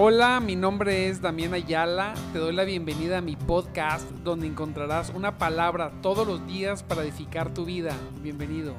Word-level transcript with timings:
Hola, 0.00 0.38
mi 0.38 0.54
nombre 0.54 1.08
es 1.08 1.20
Damián 1.20 1.54
Ayala. 1.54 2.14
Te 2.32 2.38
doy 2.38 2.54
la 2.54 2.62
bienvenida 2.62 3.18
a 3.18 3.20
mi 3.20 3.34
podcast 3.34 4.08
donde 4.22 4.46
encontrarás 4.46 5.10
una 5.12 5.38
palabra 5.38 5.90
todos 6.02 6.24
los 6.24 6.46
días 6.46 6.84
para 6.84 7.02
edificar 7.02 7.52
tu 7.52 7.64
vida. 7.64 7.96
Bienvenido. 8.22 8.76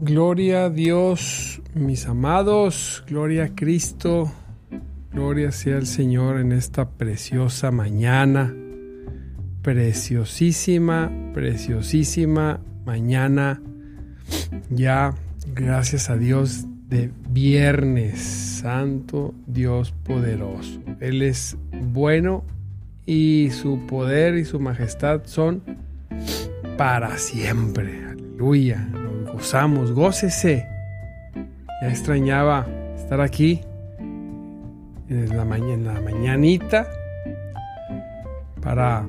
Gloria 0.00 0.64
a 0.64 0.70
Dios, 0.70 1.60
mis 1.74 2.06
amados, 2.06 3.04
gloria 3.06 3.44
a 3.44 3.54
Cristo, 3.54 4.32
gloria 5.12 5.52
sea 5.52 5.76
al 5.76 5.86
Señor 5.86 6.40
en 6.40 6.52
esta 6.52 6.88
preciosa 6.88 7.70
mañana 7.70 8.54
preciosísima, 9.66 11.10
preciosísima 11.34 12.60
mañana. 12.84 13.60
Ya, 14.70 15.12
gracias 15.56 16.08
a 16.08 16.16
Dios, 16.16 16.66
de 16.88 17.10
viernes, 17.30 18.20
Santo 18.62 19.34
Dios 19.48 19.90
poderoso. 20.04 20.80
Él 21.00 21.20
es 21.20 21.56
bueno 21.72 22.44
y 23.06 23.48
su 23.50 23.84
poder 23.88 24.36
y 24.36 24.44
su 24.44 24.60
majestad 24.60 25.22
son 25.24 25.64
para 26.78 27.18
siempre. 27.18 28.04
Aleluya. 28.04 28.88
Nos 28.92 29.32
gozamos, 29.32 29.90
gócese. 29.90 30.64
Ya 31.82 31.88
extrañaba 31.88 32.68
estar 32.96 33.20
aquí 33.20 33.62
en 35.08 35.36
la, 35.36 35.42
en 35.56 35.84
la 35.84 36.00
mañanita 36.00 36.86
para 38.62 39.04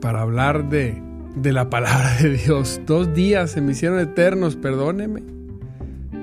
para 0.00 0.22
hablar 0.22 0.68
de, 0.68 1.00
de 1.36 1.52
la 1.52 1.70
palabra 1.70 2.16
de 2.20 2.30
Dios. 2.30 2.80
Dos 2.86 3.14
días 3.14 3.52
se 3.52 3.60
me 3.60 3.72
hicieron 3.72 3.98
eternos, 4.00 4.56
perdóneme. 4.56 5.22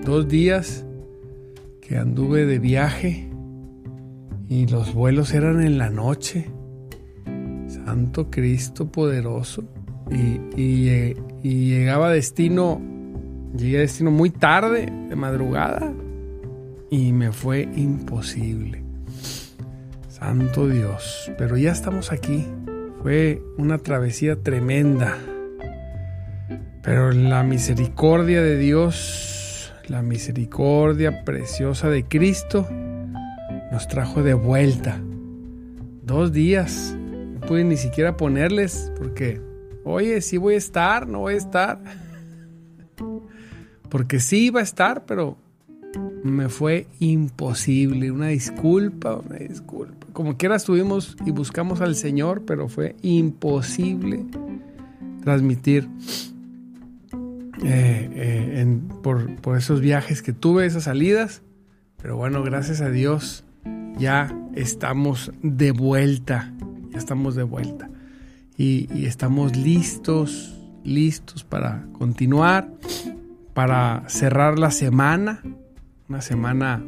Dos 0.03 0.27
días 0.27 0.85
que 1.81 1.97
anduve 1.97 2.45
de 2.45 2.59
viaje 2.59 3.29
y 4.49 4.67
los 4.67 4.93
vuelos 4.93 5.33
eran 5.33 5.61
en 5.61 5.77
la 5.77 5.89
noche. 5.89 6.49
Santo 7.67 8.29
Cristo 8.29 8.91
poderoso. 8.91 9.63
Y, 10.09 10.61
y, 10.61 11.15
y, 11.43 11.69
llegaba 11.69 12.07
a 12.07 12.11
destino, 12.11 12.81
llegué 13.55 13.77
a 13.77 13.81
destino 13.81 14.09
muy 14.09 14.29
tarde, 14.29 14.85
de 15.09 15.15
madrugada, 15.17 15.93
y 16.89 17.11
me 17.11 17.33
fue 17.33 17.63
imposible. 17.75 18.83
Santo 20.07 20.67
Dios, 20.67 21.29
pero 21.37 21.57
ya 21.57 21.71
estamos 21.71 22.13
aquí. 22.13 22.45
Fue 23.01 23.41
una 23.57 23.77
travesía 23.77 24.41
tremenda. 24.41 25.17
Pero 26.83 27.11
la 27.11 27.43
misericordia 27.43 28.41
de 28.41 28.57
Dios, 28.57 29.73
la 29.87 30.01
misericordia 30.01 31.23
preciosa 31.25 31.89
de 31.89 32.05
Cristo, 32.05 32.67
nos 33.71 33.87
trajo 33.87 34.23
de 34.23 34.33
vuelta. 34.33 34.99
Dos 36.03 36.31
días. 36.31 36.95
No 36.97 37.41
pude 37.41 37.63
ni 37.63 37.77
siquiera 37.77 38.17
ponerles 38.17 38.91
porque, 38.97 39.41
oye, 39.83 40.21
sí 40.21 40.37
voy 40.37 40.55
a 40.55 40.57
estar, 40.57 41.07
no 41.07 41.19
voy 41.19 41.35
a 41.35 41.37
estar. 41.37 41.79
Porque 43.89 44.19
sí 44.19 44.47
iba 44.47 44.59
a 44.59 44.63
estar, 44.63 45.05
pero 45.05 45.37
me 46.23 46.49
fue 46.49 46.87
imposible. 46.99 48.11
Una 48.11 48.27
disculpa, 48.27 49.15
una 49.15 49.37
disculpa. 49.37 50.07
Como 50.13 50.37
quiera 50.37 50.55
estuvimos 50.55 51.15
y 51.25 51.31
buscamos 51.31 51.81
al 51.81 51.95
Señor, 51.95 52.43
pero 52.45 52.67
fue 52.69 52.95
imposible 53.01 54.25
transmitir 55.23 55.89
eh, 57.63 58.09
eh, 58.13 58.79
por, 59.03 59.35
por, 59.37 59.57
esos 59.57 59.81
viajes 59.81 60.21
que 60.21 60.33
tuve, 60.33 60.65
esas 60.65 60.83
salidas. 60.83 61.41
Pero 62.01 62.17
bueno, 62.17 62.43
gracias 62.43 62.81
a 62.81 62.89
Dios 62.89 63.43
ya 63.97 64.35
estamos 64.55 65.31
de 65.41 65.71
vuelta. 65.71 66.53
Ya 66.91 66.97
estamos 66.97 67.35
de 67.35 67.43
vuelta. 67.43 67.89
Y, 68.57 68.87
y 68.93 69.05
estamos 69.05 69.55
listos, 69.55 70.55
listos 70.83 71.43
para 71.43 71.85
continuar, 71.93 72.71
para 73.53 74.03
cerrar 74.07 74.57
la 74.57 74.71
semana 74.71 75.41
una 76.09 76.21
semana 76.21 76.83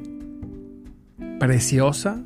preciosa, 1.39 2.23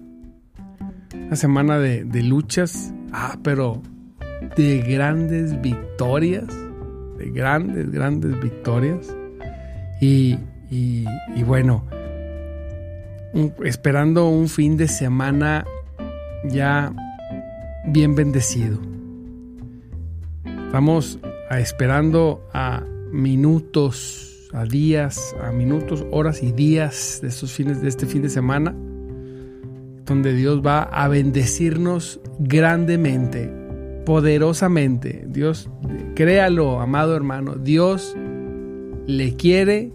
una 1.13 1.35
semana 1.35 1.79
de, 1.79 2.23
luchas, 2.23 2.93
ah, 3.11 3.37
pero 3.43 3.81
de 4.55 4.79
grandes 4.79 5.59
victorias, 5.61 6.45
de 7.17 7.31
grandes, 7.31 7.89
grandes 7.91 8.39
victorias. 8.39 9.15
Y, 10.01 10.37
bueno, 11.45 11.85
esperando 13.63 14.27
un 14.27 14.49
fin 14.49 14.75
de 14.77 14.87
semana 14.87 15.65
ya 16.45 16.93
bien 17.87 18.15
bendecido. 18.15 18.79
Estamos 20.65 21.19
esperando 21.49 22.47
a 22.53 22.83
minutos 23.11 24.32
a 24.53 24.66
días, 24.66 25.36
a 25.41 25.52
minutos, 25.52 26.06
horas 26.12 26.44
y 26.44 26.52
días 26.52 27.19
de 27.22 27.28
estos 27.28 27.52
fines 27.52 27.81
de 27.81 27.90
este 27.90 28.06
fin 28.06 28.22
de 28.22 28.30
semana, 28.30 28.75
donde 30.06 30.34
Dios 30.34 30.62
va 30.66 30.84
a 30.84 31.08
bendecirnos 31.08 32.19
grandemente, 32.40 33.52
poderosamente. 34.06 35.25
Dios, 35.28 35.69
créalo, 36.16 36.80
amado 36.80 37.16
hermano, 37.16 37.56
Dios 37.56 38.16
le 39.08 39.36
quiere 39.36 39.91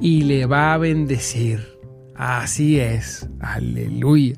y 0.00 0.22
le 0.22 0.46
va 0.46 0.74
a 0.74 0.78
bendecir. 0.78 1.78
Así 2.14 2.80
es, 2.80 3.28
aleluya. 3.40 4.36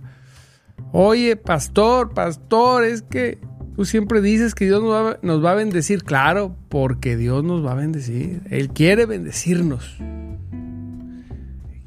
Oye, 0.93 1.37
pastor, 1.37 2.13
pastor, 2.15 2.85
es 2.85 3.03
que 3.03 3.39
Tú 3.75 3.85
siempre 3.85 4.21
dices 4.21 4.55
que 4.55 4.67
Dios 4.67 4.81
nos 5.23 5.45
va, 5.45 5.51
a 5.51 5.55
bendecir. 5.55 6.05
Claro, 6.05 6.55
porque 6.69 7.17
Dios 7.17 7.43
nos 7.43 7.65
va 7.65 7.73
a 7.73 7.75
bendecir. 7.75 8.43
Él 8.51 8.69
quiere 8.69 9.05
bendecirnos. 9.05 9.97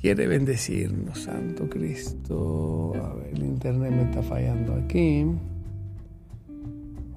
Quiere 0.01 0.27
bendecirnos, 0.27 1.23
Santo 1.23 1.69
Cristo. 1.69 2.93
A 2.95 3.13
ver, 3.13 3.31
el 3.35 3.43
internet 3.45 3.91
me 3.91 4.03
está 4.03 4.21
fallando 4.21 4.73
aquí. 4.73 5.25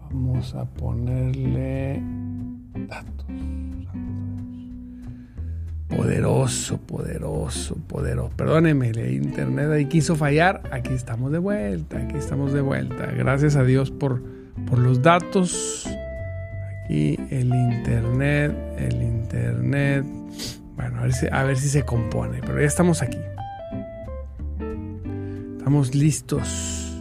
Vamos 0.03 0.55
a 0.55 0.65
ponerle 0.65 2.01
datos. 2.89 3.27
Poderoso, 5.89 6.79
poderoso, 6.79 7.75
poderoso. 7.89 8.31
Perdóneme, 8.37 8.91
el 8.91 9.15
internet 9.15 9.69
ahí 9.71 9.87
quiso 9.87 10.15
fallar. 10.15 10.63
Aquí 10.71 10.95
estamos 10.95 11.33
de 11.33 11.39
vuelta, 11.39 11.99
aquí 11.99 12.17
estamos 12.17 12.53
de 12.53 12.61
vuelta. 12.61 13.07
Gracias 13.07 13.57
a 13.57 13.65
Dios 13.65 13.91
por 13.91 14.40
por 14.66 14.78
los 14.78 15.03
datos. 15.03 15.88
Aquí 16.84 17.19
el 17.31 17.54
internet, 17.54 18.56
el 18.78 19.03
internet. 19.03 20.04
Bueno, 20.76 20.98
a 20.98 21.03
ver 21.03 21.12
si, 21.12 21.26
a 21.31 21.44
ver 21.44 21.56
si 21.56 21.69
se 21.69 21.84
compone, 21.84 22.41
pero 22.41 22.60
ya 22.60 22.66
estamos 22.66 23.03
aquí. 23.03 23.19
Estamos 25.59 25.94
listos. 25.94 26.98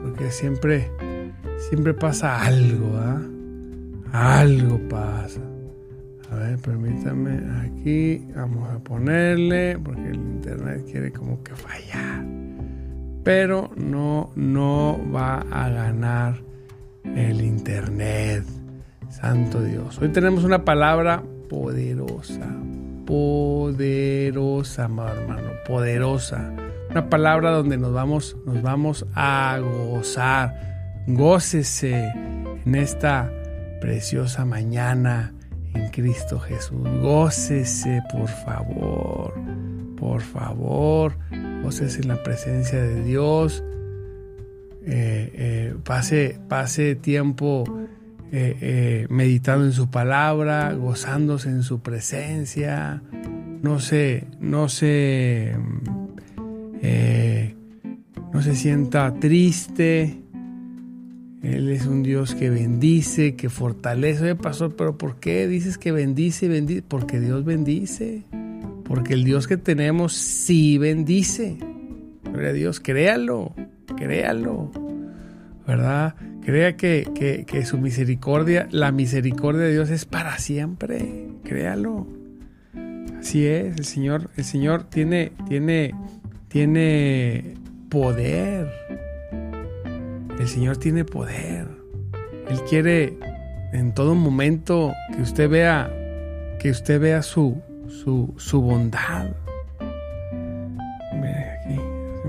Porque 0.00 0.30
siempre, 0.30 0.90
siempre 1.68 1.92
pasa 1.92 2.42
algo, 2.42 2.96
¿ah? 2.96 3.20
Algo 4.12 4.78
pasa. 4.88 5.40
A 6.30 6.36
ver, 6.36 6.58
permítame. 6.58 7.40
Aquí 7.60 8.24
vamos 8.34 8.70
a 8.70 8.78
ponerle, 8.78 9.78
porque 9.78 10.08
el 10.08 10.16
internet 10.16 10.84
quiere 10.90 11.12
como 11.12 11.42
que 11.42 11.54
fallar. 11.54 12.24
Pero 13.24 13.70
no, 13.76 14.30
no 14.36 15.00
va 15.12 15.40
a 15.50 15.68
ganar 15.68 16.36
el 17.14 17.40
Internet. 17.42 18.44
Santo 19.08 19.62
Dios. 19.62 19.98
Hoy 19.98 20.08
tenemos 20.08 20.44
una 20.44 20.64
palabra 20.64 21.22
poderosa, 21.48 22.46
poderosa, 23.06 24.82
hermano, 24.82 25.50
poderosa. 25.66 26.52
Una 26.90 27.08
palabra 27.08 27.50
donde 27.50 27.76
nos 27.76 27.92
vamos, 27.92 28.36
nos 28.44 28.62
vamos 28.62 29.06
a 29.14 29.58
gozar. 29.60 31.04
Gócese 31.06 32.12
en 32.64 32.74
esta 32.74 33.30
preciosa 33.80 34.44
mañana 34.44 35.32
en 35.74 35.88
Cristo 35.90 36.40
Jesús. 36.40 36.86
Gócese, 37.00 38.02
por 38.12 38.28
favor, 38.28 39.34
por 39.96 40.20
favor. 40.20 41.16
Gócese 41.62 42.02
en 42.02 42.08
la 42.08 42.22
presencia 42.22 42.80
de 42.82 43.02
Dios 43.04 43.62
eh, 44.88 45.32
eh, 45.34 45.74
pase, 45.82 46.38
pase 46.48 46.94
tiempo 46.94 47.64
eh, 48.30 49.06
meditando 49.10 49.64
en 49.64 49.72
su 49.72 49.90
palabra, 49.90 50.72
gozándose 50.74 51.48
en 51.48 51.64
su 51.64 51.80
presencia, 51.80 53.02
no 53.62 53.80
se, 53.80 54.28
no 54.38 54.68
se, 54.68 55.56
no 58.32 58.42
se 58.42 58.54
sienta 58.54 59.12
triste, 59.18 60.22
Él 61.42 61.68
es 61.70 61.86
un 61.86 62.04
Dios 62.04 62.36
que 62.36 62.48
bendice, 62.48 63.34
que 63.34 63.48
fortalece. 63.48 64.22
Oye, 64.22 64.34
pastor, 64.36 64.76
pero 64.76 64.96
¿por 64.96 65.18
qué 65.18 65.48
dices 65.48 65.78
que 65.78 65.90
bendice 65.90 66.46
bendice? 66.46 66.82
Porque 66.86 67.18
Dios 67.18 67.44
bendice. 67.44 68.24
Porque 68.84 69.14
el 69.14 69.24
Dios 69.24 69.48
que 69.48 69.56
tenemos 69.56 70.12
sí 70.12 70.78
bendice. 70.78 71.58
Gloria 72.36 72.52
Dios, 72.52 72.80
créalo, 72.80 73.54
créalo. 73.96 74.70
¿Verdad? 75.66 76.16
Crea 76.44 76.76
que, 76.76 77.46
que, 77.46 77.64
su 77.64 77.78
misericordia, 77.78 78.68
la 78.70 78.92
misericordia 78.92 79.62
de 79.62 79.72
Dios 79.72 79.88
es 79.88 80.04
para 80.04 80.36
siempre. 80.36 81.28
Créalo. 81.44 82.06
Así 83.18 83.46
es, 83.46 83.78
el 83.78 83.86
Señor, 83.86 84.28
el 84.36 84.44
Señor 84.44 84.84
tiene, 84.84 85.32
tiene, 85.48 85.94
tiene 86.48 87.54
poder. 87.88 88.70
El 90.38 90.46
Señor 90.46 90.76
tiene 90.76 91.06
poder. 91.06 91.66
Él 92.50 92.60
quiere 92.68 93.16
en 93.72 93.94
todo 93.94 94.14
momento 94.14 94.92
que 95.14 95.22
usted 95.22 95.48
vea, 95.48 95.90
que 96.60 96.68
usted 96.68 97.00
vea 97.00 97.22
su, 97.22 97.62
su, 97.88 98.34
su 98.36 98.60
bondad. 98.60 99.30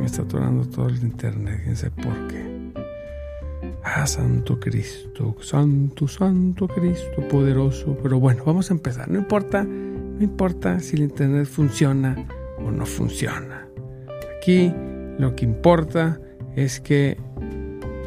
Está 0.07 0.21
atorando 0.21 0.65
todo 0.65 0.87
el 0.87 1.01
internet, 1.01 1.63
no 1.67 1.75
sé 1.75 1.91
por 1.91 2.27
qué. 2.29 2.71
Ah, 3.83 4.07
Santo 4.07 4.57
Cristo, 4.57 5.35
Santo, 5.41 6.07
Santo 6.07 6.65
Cristo, 6.69 7.27
poderoso. 7.29 7.97
Pero 8.01 8.17
bueno, 8.17 8.43
vamos 8.45 8.71
a 8.71 8.73
empezar. 8.73 9.09
No 9.09 9.19
importa, 9.19 9.65
no 9.65 10.23
importa 10.23 10.79
si 10.79 10.95
el 10.95 11.03
internet 11.03 11.45
funciona 11.45 12.25
o 12.57 12.71
no 12.71 12.85
funciona. 12.85 13.67
Aquí 14.37 14.73
lo 15.19 15.35
que 15.35 15.43
importa 15.43 16.21
es 16.55 16.79
que 16.79 17.17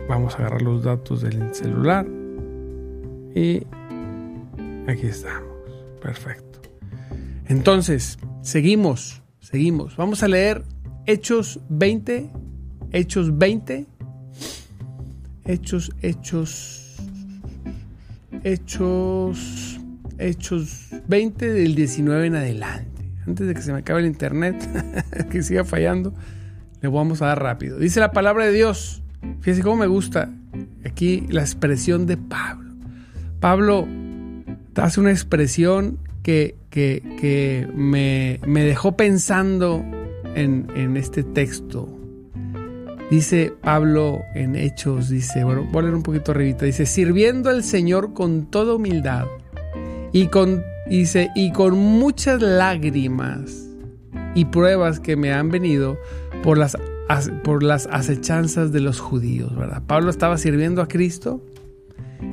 vamos 0.08 0.37
a 0.37 0.38
agarrar 0.38 0.62
los 0.62 0.82
datos 0.82 1.20
del 1.20 1.55
celular 1.55 2.06
y 3.35 3.67
aquí 4.88 5.06
estamos. 5.06 5.50
Perfecto. 6.00 6.62
Entonces, 7.47 8.19
seguimos, 8.41 9.23
seguimos. 9.41 9.99
Vamos 9.99 10.23
a 10.23 10.29
leer 10.29 10.64
Hechos 11.06 11.61
20, 11.69 12.31
Hechos 12.93 13.38
20 13.38 13.87
Hechos, 15.47 15.91
hechos, 16.00 16.97
hechos, 18.44 19.81
hechos 20.19 20.88
20 21.08 21.52
del 21.52 21.75
19 21.75 22.26
en 22.26 22.37
adelante. 22.37 23.11
Antes 23.26 23.49
de 23.49 23.55
que 23.55 23.62
se 23.62 23.73
me 23.73 23.81
acabe 23.81 24.00
el 24.00 24.06
internet, 24.06 24.56
que 25.31 25.43
siga 25.43 25.64
fallando, 25.64 26.14
le 26.81 26.88
vamos 26.88 27.20
a 27.23 27.26
dar 27.26 27.43
rápido. 27.43 27.79
Dice 27.79 27.99
la 27.99 28.12
palabra 28.12 28.47
de 28.47 28.52
Dios. 28.52 29.02
Fíjense 29.41 29.62
cómo 29.62 29.76
me 29.76 29.87
gusta 29.87 30.31
aquí 30.85 31.26
la 31.29 31.41
expresión 31.41 32.06
de 32.06 32.17
Pablo. 32.17 32.73
Pablo 33.41 33.88
hace 34.76 35.00
una 35.00 35.11
expresión 35.11 35.99
que, 36.23 36.56
que, 36.70 37.69
me, 37.75 38.38
me, 38.47 38.62
dejó 38.62 38.97
pensando 38.97 39.85
en, 40.35 40.97
este 40.97 41.23
texto 41.23 41.88
Dice 43.11 43.53
Pablo 43.61 44.23
en 44.37 44.55
Hechos, 44.55 45.09
dice, 45.09 45.43
bueno, 45.43 45.67
voy 45.73 45.81
a 45.81 45.82
leer 45.82 45.97
un 45.97 46.05
poquito 46.05 46.31
arribita, 46.31 46.65
dice, 46.65 46.87
sirviendo 46.87 47.50
al 47.50 47.65
Señor 47.65 48.15
con 48.15 48.49
toda 48.49 48.75
humildad 48.75 49.27
y 50.12 50.29
con, 50.29 50.62
dice, 50.88 51.29
y 51.35 51.50
con 51.50 51.77
muchas 51.77 52.41
lágrimas 52.41 53.69
y 54.37 54.44
pruebas 54.44 55.00
que 55.00 55.17
me 55.17 55.32
han 55.32 55.49
venido 55.49 55.99
por 56.44 56.56
las, 56.56 56.76
por 57.43 57.65
las 57.65 57.88
acechanzas 57.88 58.71
de 58.71 58.79
los 58.79 59.00
judíos, 59.00 59.56
¿verdad? 59.56 59.83
Pablo 59.88 60.09
estaba 60.11 60.38
sirviendo 60.38 60.81
a 60.81 60.87
Cristo 60.87 61.44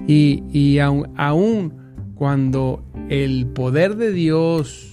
y, 0.06 0.44
y 0.52 0.78
aún 0.78 1.74
cuando 2.14 2.84
el 3.10 3.48
poder 3.48 3.96
de 3.96 4.12
Dios 4.12 4.92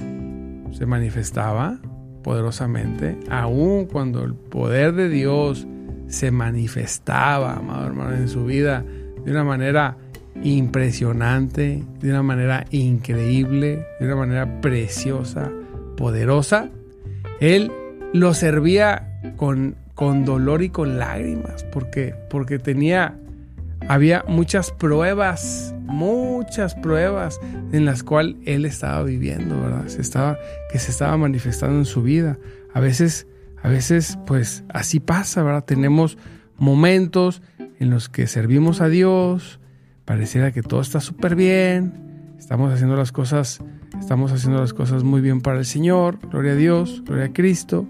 se 0.72 0.86
manifestaba 0.86 1.78
poderosamente, 2.24 3.16
aún 3.30 3.84
cuando 3.84 4.24
el 4.24 4.34
poder 4.34 4.94
de 4.94 5.08
Dios 5.08 5.68
se 6.08 6.32
manifestaba, 6.32 7.54
amado 7.54 7.86
hermano, 7.86 8.16
en 8.16 8.28
su 8.28 8.44
vida 8.46 8.84
de 9.24 9.30
una 9.30 9.44
manera 9.44 9.96
impresionante, 10.42 11.84
de 12.00 12.10
una 12.10 12.22
manera 12.22 12.64
increíble, 12.70 13.86
de 14.00 14.06
una 14.06 14.16
manera 14.16 14.60
preciosa, 14.60 15.52
poderosa. 15.96 16.70
Él 17.40 17.70
lo 18.12 18.34
servía 18.34 19.20
con, 19.36 19.76
con 19.94 20.24
dolor 20.24 20.62
y 20.62 20.70
con 20.70 20.98
lágrimas, 20.98 21.64
porque, 21.72 22.14
porque 22.30 22.58
tenía, 22.58 23.16
había 23.88 24.24
muchas 24.28 24.70
pruebas, 24.70 25.74
muchas 25.84 26.74
pruebas 26.74 27.40
en 27.72 27.84
las 27.84 28.02
cuales 28.02 28.36
él 28.46 28.64
estaba 28.64 29.02
viviendo, 29.02 29.60
¿verdad? 29.60 29.86
Se 29.88 30.00
estaba, 30.00 30.38
que 30.70 30.78
se 30.78 30.90
estaba 30.90 31.16
manifestando 31.16 31.78
en 31.78 31.84
su 31.84 32.02
vida. 32.02 32.38
A 32.72 32.80
veces 32.80 33.26
a 33.64 33.70
veces, 33.70 34.18
pues 34.26 34.62
así 34.68 35.00
pasa, 35.00 35.42
¿verdad? 35.42 35.64
Tenemos 35.64 36.18
momentos 36.58 37.40
en 37.78 37.88
los 37.88 38.10
que 38.10 38.26
servimos 38.26 38.82
a 38.82 38.90
Dios, 38.90 39.58
pareciera 40.04 40.52
que 40.52 40.60
todo 40.60 40.82
está 40.82 41.00
súper 41.00 41.34
bien, 41.34 42.34
estamos 42.38 42.70
haciendo 42.70 42.94
las 42.94 43.10
cosas, 43.10 43.60
estamos 43.98 44.32
haciendo 44.32 44.60
las 44.60 44.74
cosas 44.74 45.02
muy 45.02 45.22
bien 45.22 45.40
para 45.40 45.58
el 45.58 45.64
Señor, 45.64 46.18
gloria 46.30 46.52
a 46.52 46.56
Dios, 46.56 47.02
gloria 47.06 47.24
a 47.24 47.32
Cristo, 47.32 47.86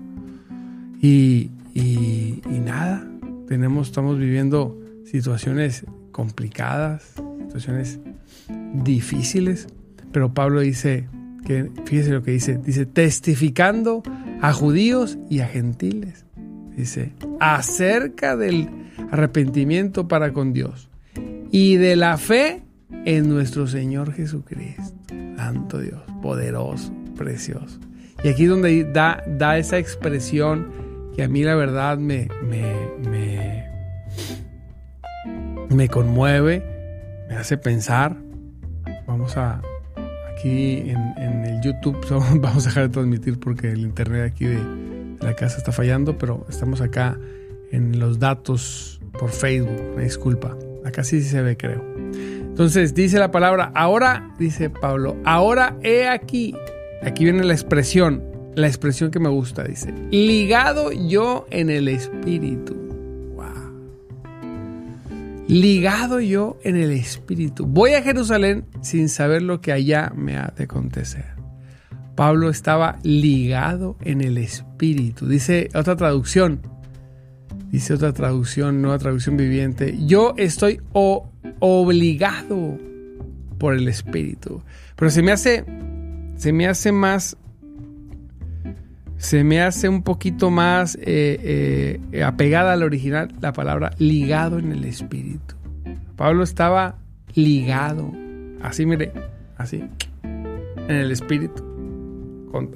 y, 1.03 1.51
y, 1.75 2.41
y 2.49 2.61
nada, 2.65 3.05
tenemos, 3.49 3.89
estamos 3.89 4.17
viviendo 4.17 4.79
situaciones 5.05 5.85
complicadas, 6.13 7.15
situaciones 7.47 8.01
difíciles, 8.75 9.69
pero 10.13 10.33
Pablo 10.33 10.61
dice 10.61 11.09
que, 11.45 11.71
fíjese 11.85 12.13
lo 12.13 12.23
que 12.23 12.33
dice, 12.33 12.59
dice, 12.59 12.87
testificando 12.87 14.03
a 14.41 14.53
judíos 14.53 15.19
y 15.29 15.41
a 15.41 15.47
gentiles. 15.47 16.25
Dice, 16.77 17.13
acerca 17.41 18.37
del 18.37 18.69
arrepentimiento 19.11 20.09
para 20.09 20.33
con 20.33 20.53
Dios 20.53 20.89
y 21.51 21.77
de 21.77 21.97
la 21.97 22.17
fe 22.17 22.63
en 23.05 23.29
nuestro 23.29 23.67
Señor 23.67 24.13
Jesucristo. 24.13 24.95
Santo 25.37 25.79
Dios, 25.79 26.01
poderoso, 26.23 26.93
precioso. 27.17 27.79
Y 28.23 28.29
aquí 28.29 28.45
es 28.45 28.49
donde 28.49 28.85
da, 28.85 29.23
da 29.27 29.59
esa 29.59 29.79
expresión 29.79 30.69
que 31.15 31.23
a 31.23 31.29
mí 31.29 31.43
la 31.43 31.55
verdad 31.55 31.99
me, 31.99 32.29
me, 32.49 32.73
me 33.09 33.65
conmueve, 35.89 36.63
me 37.29 37.37
hace 37.37 37.59
pensar. 37.59 38.17
Vamos 39.07 39.37
a, 39.37 39.61
aquí 40.33 40.91
en, 40.91 41.45
el 41.45 41.61
YouTube 41.61 41.99
vamos 42.41 42.67
a 42.67 42.69
dejar 42.69 42.85
de 42.85 42.89
transmitir 42.91 43.39
porque 43.39 43.71
el 43.71 43.81
internet 43.81 44.33
aquí 44.33 44.47
de 44.47 44.61
la 45.21 45.35
casa 45.35 45.59
está 45.59 45.73
fallando, 45.73 46.17
pero 46.19 46.47
estamos 46.49 46.81
acá 46.81 47.19
en 47.71 47.99
los 47.99 48.19
datos 48.19 49.01
por 49.19 49.31
Facebook, 49.31 49.97
me 49.97 50.05
disculpa. 50.05 50.57
Acá 50.85 51.03
sí 51.03 51.23
se 51.23 51.43
ve, 51.43 51.57
creo. 51.57 51.83
Entonces 52.41 52.95
dice 52.95 53.19
la 53.19 53.31
palabra, 53.31 53.73
ahora, 53.75 54.33
dice 54.39 54.71
Pablo, 54.71 55.17
ahora 55.25 55.77
he 55.83 56.07
aquí, 56.07 56.55
aquí 57.03 57.25
viene 57.25 57.43
la 57.43 57.53
expresión, 57.53 58.23
la 58.55 58.69
expresión 58.69 59.11
que 59.11 59.19
me 59.19 59.29
gusta, 59.29 59.65
dice, 59.65 59.93
ligado 60.11 60.93
yo 60.93 61.47
en 61.51 61.71
el 61.71 61.89
espíritu 61.89 62.84
ligado 65.49 66.21
yo 66.21 66.59
en 66.63 66.77
el 66.77 66.91
espíritu. 66.91 67.67
Voy 67.67 67.93
a 67.93 68.03
Jerusalén 68.03 68.67
sin 68.81 69.09
saber 69.09 69.43
lo 69.43 69.61
que 69.61 69.73
allá 69.73 70.13
me 70.15 70.37
ha 70.37 70.53
de 70.57 70.65
acontecer. 70.65 71.27
Pablo 72.15 72.49
estaba 72.49 72.99
ligado 73.03 73.97
en 74.03 74.21
el 74.21 74.39
espíritu. 74.39 75.27
Dice 75.27 75.69
otra 75.75 75.97
traducción. 75.97 76.61
Dice 77.71 77.95
otra 77.95 78.13
traducción, 78.13 78.83
nueva 78.83 78.99
traducción 78.99 79.37
viviente. 79.37 79.97
Yo 80.07 80.35
estoy 80.37 80.81
obligado 81.59 82.79
por 83.59 83.75
el 83.75 83.89
espíritu. 83.89 84.63
Pero 84.97 85.11
se 85.11 85.23
me 85.23 85.33
hace 85.33 85.65
se 86.37 86.53
me 86.53 86.67
hace 86.67 86.93
más 86.93 87.37
se 89.25 89.43
me 89.43 89.63
hace 89.63 89.89
un 89.89 90.03
poquito 90.03 90.51
más 90.51 90.97
eh, 91.01 91.99
eh, 92.13 92.23
apegada 92.23 92.75
al 92.75 92.83
original 92.83 93.33
la 93.41 93.55
palabra 93.55 93.93
ligado 93.97 94.59
en 94.59 94.71
el 94.71 94.85
espíritu. 94.85 95.55
Pablo 96.15 96.45
estaba 96.45 96.97
ligado, 97.35 98.13
así 98.63 98.85
mire, 98.85 99.13
así, 99.57 99.83
en 100.25 100.91
el 100.91 101.11
espíritu, 101.11 101.65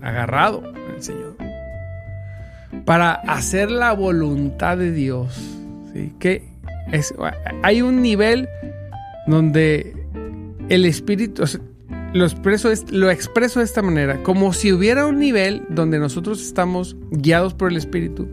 agarrado 0.01 0.63
en 0.75 0.95
el 0.95 1.03
Señor, 1.03 1.37
para 2.87 3.13
hacer 3.13 3.71
la 3.71 3.93
voluntad 3.93 4.79
de 4.79 4.91
Dios. 4.91 5.39
¿sí? 5.93 6.15
Que 6.19 6.49
es, 6.93 7.15
hay 7.63 7.83
un 7.83 8.01
nivel 8.01 8.49
donde 9.27 9.95
el 10.71 10.87
espíritu, 10.87 11.45
lo 12.13 12.25
expreso, 12.25 12.71
lo 12.91 13.11
expreso 13.11 13.61
de 13.61 13.65
esta 13.65 13.83
manera, 13.83 14.23
como 14.23 14.53
si 14.53 14.73
hubiera 14.73 15.07
un 15.07 15.19
nivel 15.19 15.63
donde 15.69 15.99
nosotros 15.99 16.43
estamos 16.43 16.97
guiados 17.11 17.55
por 17.55 17.71
el 17.71 17.77
Espíritu 17.77 18.29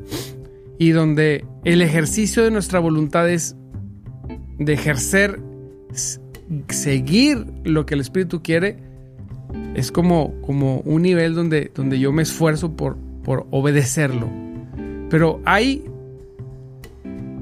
y 0.78 0.92
donde 0.92 1.46
el 1.64 1.82
ejercicio 1.82 2.44
de 2.44 2.52
nuestra 2.52 2.80
voluntad 2.80 3.30
es 3.30 3.56
de 4.58 4.74
ejercer, 4.74 5.40
seguir 6.70 7.46
lo 7.64 7.86
que 7.86 7.96
el 7.96 8.02
Espíritu 8.02 8.42
quiere, 8.42 8.78
es 9.76 9.92
como, 9.92 10.40
como 10.42 10.80
un 10.80 11.02
nivel 11.02 11.36
donde, 11.36 11.72
donde 11.74 12.00
yo 12.00 12.12
me 12.12 12.24
esfuerzo 12.24 12.76
por, 12.76 12.98
por 13.24 13.48
obedecerlo. 13.52 14.30
Pero 15.10 15.42
hay 15.46 15.84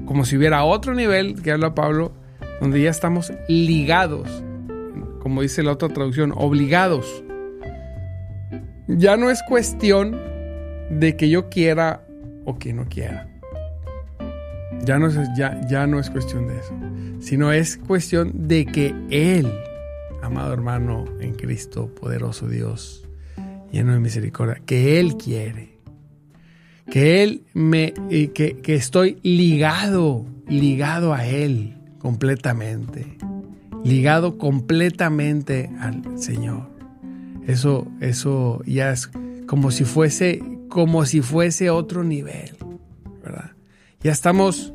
como 0.06 0.24
si 0.24 0.36
hubiera 0.36 0.64
otro 0.64 0.94
nivel 0.94 1.40
que 1.42 1.52
habla 1.52 1.74
Pablo, 1.74 2.12
donde 2.60 2.82
ya 2.82 2.90
estamos 2.90 3.32
ligados, 3.48 4.28
como 5.24 5.40
dice 5.40 5.62
la 5.62 5.72
otra 5.72 5.88
traducción, 5.88 6.34
obligados. 6.36 7.24
Ya 8.86 9.16
no 9.16 9.30
es 9.30 9.42
cuestión 9.48 10.20
de 10.90 11.16
que 11.16 11.30
yo 11.30 11.48
quiera 11.48 12.06
o 12.44 12.58
que 12.58 12.74
no 12.74 12.84
quiera. 12.90 13.26
Ya 14.84 14.98
no, 14.98 15.06
es, 15.06 15.16
ya, 15.34 15.58
ya 15.66 15.86
no 15.86 15.98
es 15.98 16.10
cuestión 16.10 16.46
de 16.46 16.58
eso, 16.58 16.74
sino 17.20 17.52
es 17.52 17.78
cuestión 17.78 18.46
de 18.46 18.66
que 18.66 18.94
Él, 19.08 19.50
amado 20.20 20.52
hermano 20.52 21.06
en 21.20 21.32
Cristo, 21.32 21.86
poderoso 21.94 22.46
Dios, 22.46 23.08
lleno 23.72 23.94
de 23.94 24.00
misericordia, 24.00 24.60
que 24.66 25.00
Él 25.00 25.16
quiere, 25.16 25.78
que 26.90 27.22
Él 27.22 27.44
me, 27.54 27.94
que, 28.10 28.60
que 28.62 28.74
estoy 28.74 29.18
ligado, 29.22 30.26
ligado 30.48 31.14
a 31.14 31.24
Él 31.24 31.78
completamente, 31.98 33.16
ligado 33.84 34.38
completamente 34.38 35.70
al 35.78 36.18
Señor. 36.18 36.70
Eso, 37.46 37.86
eso 38.00 38.62
ya 38.64 38.90
es 38.90 39.10
como 39.46 39.70
si 39.70 39.84
fuese, 39.84 40.42
como 40.68 41.04
si 41.04 41.20
fuese 41.20 41.68
otro 41.70 42.02
nivel, 42.02 42.56
¿verdad? 43.22 43.52
Ya 44.00 44.12
estamos, 44.12 44.72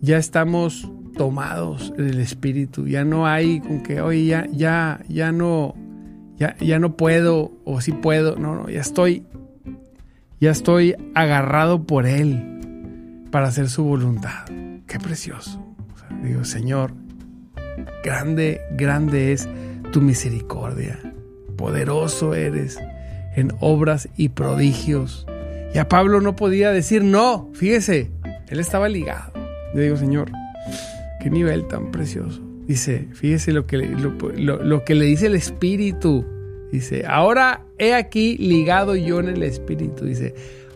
ya 0.00 0.18
estamos 0.18 0.90
tomados 1.16 1.92
en 1.96 2.08
el 2.10 2.20
espíritu. 2.20 2.86
Ya 2.86 3.04
no 3.04 3.26
hay 3.26 3.60
con 3.60 3.82
que, 3.82 4.02
oye, 4.02 4.26
ya, 4.26 4.46
ya, 4.52 5.00
ya 5.08 5.32
no, 5.32 5.74
ya, 6.36 6.56
ya 6.58 6.78
no 6.78 6.96
puedo 6.96 7.52
o 7.64 7.80
sí 7.80 7.92
puedo. 7.92 8.36
No, 8.36 8.54
no, 8.54 8.68
ya 8.68 8.82
estoy, 8.82 9.26
ya 10.40 10.50
estoy 10.50 10.94
agarrado 11.14 11.84
por 11.84 12.06
él 12.06 13.24
para 13.30 13.48
hacer 13.48 13.70
su 13.70 13.84
voluntad. 13.84 14.44
Qué 14.86 14.98
precioso. 15.00 15.63
Digo, 16.24 16.44
Señor, 16.44 16.92
grande, 18.02 18.60
grande 18.72 19.32
es 19.32 19.48
tu 19.92 20.00
misericordia. 20.00 20.98
Poderoso 21.56 22.34
eres 22.34 22.78
en 23.36 23.52
obras 23.60 24.08
y 24.16 24.30
prodigios. 24.30 25.26
Y 25.74 25.78
a 25.78 25.88
Pablo 25.88 26.20
no 26.20 26.36
podía 26.36 26.70
decir 26.70 27.02
no, 27.02 27.50
fíjese, 27.52 28.10
él 28.48 28.60
estaba 28.60 28.88
ligado. 28.88 29.32
Yo 29.74 29.80
digo, 29.80 29.96
Señor, 29.96 30.30
qué 31.20 31.30
nivel 31.30 31.66
tan 31.66 31.90
precioso. 31.90 32.40
Dice, 32.66 33.08
fíjese 33.12 33.52
lo 33.52 33.66
que, 33.66 33.78
lo, 33.78 34.84
que 34.84 34.94
le 34.94 35.04
dice 35.04 35.26
el 35.26 35.34
Espíritu. 35.34 36.24
Dice, 36.72 37.04
ahora 37.06 37.64
he 37.78 37.94
aquí 37.94 38.36
ligado 38.38 38.96
yo 38.96 39.20
en 39.20 39.28
el 39.28 39.42
Espíritu. 39.42 40.04
Dice, 40.04 40.34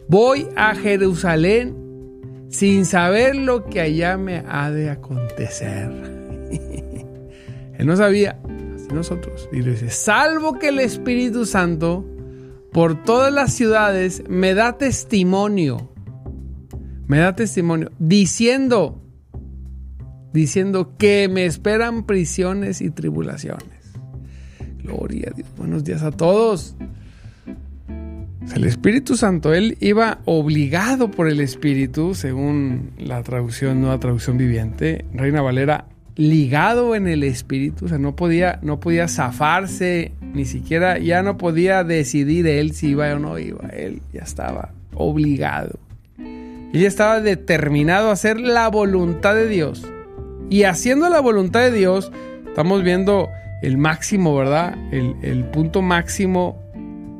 voy 0.08 0.48
a 0.56 0.74
Jerusalén 0.74 1.87
sin 2.48 2.84
saber 2.84 3.36
lo 3.36 3.64
que 3.66 3.80
allá 3.80 4.16
me 4.16 4.44
ha 4.48 4.70
de 4.70 4.90
acontecer. 4.90 5.90
Él 7.78 7.86
no 7.86 7.96
sabía, 7.96 8.38
así 8.74 8.88
nosotros. 8.92 9.48
Y 9.52 9.60
dice, 9.60 9.90
salvo 9.90 10.58
que 10.58 10.68
el 10.68 10.80
Espíritu 10.80 11.46
Santo 11.46 12.04
por 12.72 13.02
todas 13.02 13.32
las 13.32 13.52
ciudades 13.52 14.22
me 14.28 14.54
da 14.54 14.76
testimonio, 14.76 15.90
me 17.06 17.18
da 17.18 17.34
testimonio, 17.34 17.90
diciendo, 17.98 19.02
diciendo 20.32 20.96
que 20.98 21.28
me 21.28 21.46
esperan 21.46 22.04
prisiones 22.04 22.80
y 22.80 22.90
tribulaciones. 22.90 23.92
Gloria 24.82 25.30
a 25.30 25.34
Dios, 25.34 25.48
buenos 25.56 25.84
días 25.84 26.02
a 26.02 26.10
todos. 26.10 26.76
El 28.54 28.64
Espíritu 28.64 29.16
Santo, 29.16 29.54
él 29.54 29.76
iba 29.80 30.18
obligado 30.24 31.10
por 31.10 31.28
el 31.28 31.40
Espíritu, 31.40 32.14
según 32.14 32.90
la 32.98 33.22
traducción, 33.22 33.80
nueva 33.80 34.00
traducción 34.00 34.36
viviente, 34.36 35.04
Reina 35.12 35.42
Valera, 35.42 35.86
ligado 36.18 36.96
en 36.96 37.06
el 37.06 37.22
espíritu, 37.22 37.84
o 37.84 37.88
sea, 37.88 37.98
no 37.98 38.16
podía, 38.16 38.58
no 38.62 38.80
podía 38.80 39.06
zafarse, 39.06 40.10
ni 40.20 40.44
siquiera 40.44 40.98
ya 40.98 41.22
no 41.22 41.38
podía 41.38 41.84
decidir 41.84 42.48
él 42.48 42.72
si 42.72 42.88
iba 42.88 43.14
o 43.14 43.20
no 43.20 43.38
iba, 43.38 43.68
él 43.68 44.02
ya 44.12 44.22
estaba 44.22 44.72
obligado. 44.94 45.78
Él 46.18 46.80
ya 46.80 46.88
estaba 46.88 47.20
determinado 47.20 48.10
a 48.10 48.12
hacer 48.12 48.40
la 48.40 48.68
voluntad 48.68 49.36
de 49.36 49.46
Dios. 49.46 49.86
Y 50.50 50.64
haciendo 50.64 51.08
la 51.08 51.20
voluntad 51.20 51.60
de 51.60 51.70
Dios, 51.70 52.10
estamos 52.46 52.82
viendo 52.82 53.28
el 53.62 53.78
máximo, 53.78 54.36
¿verdad? 54.36 54.76
El, 54.92 55.44
punto 55.46 55.82
máximo 55.82 56.60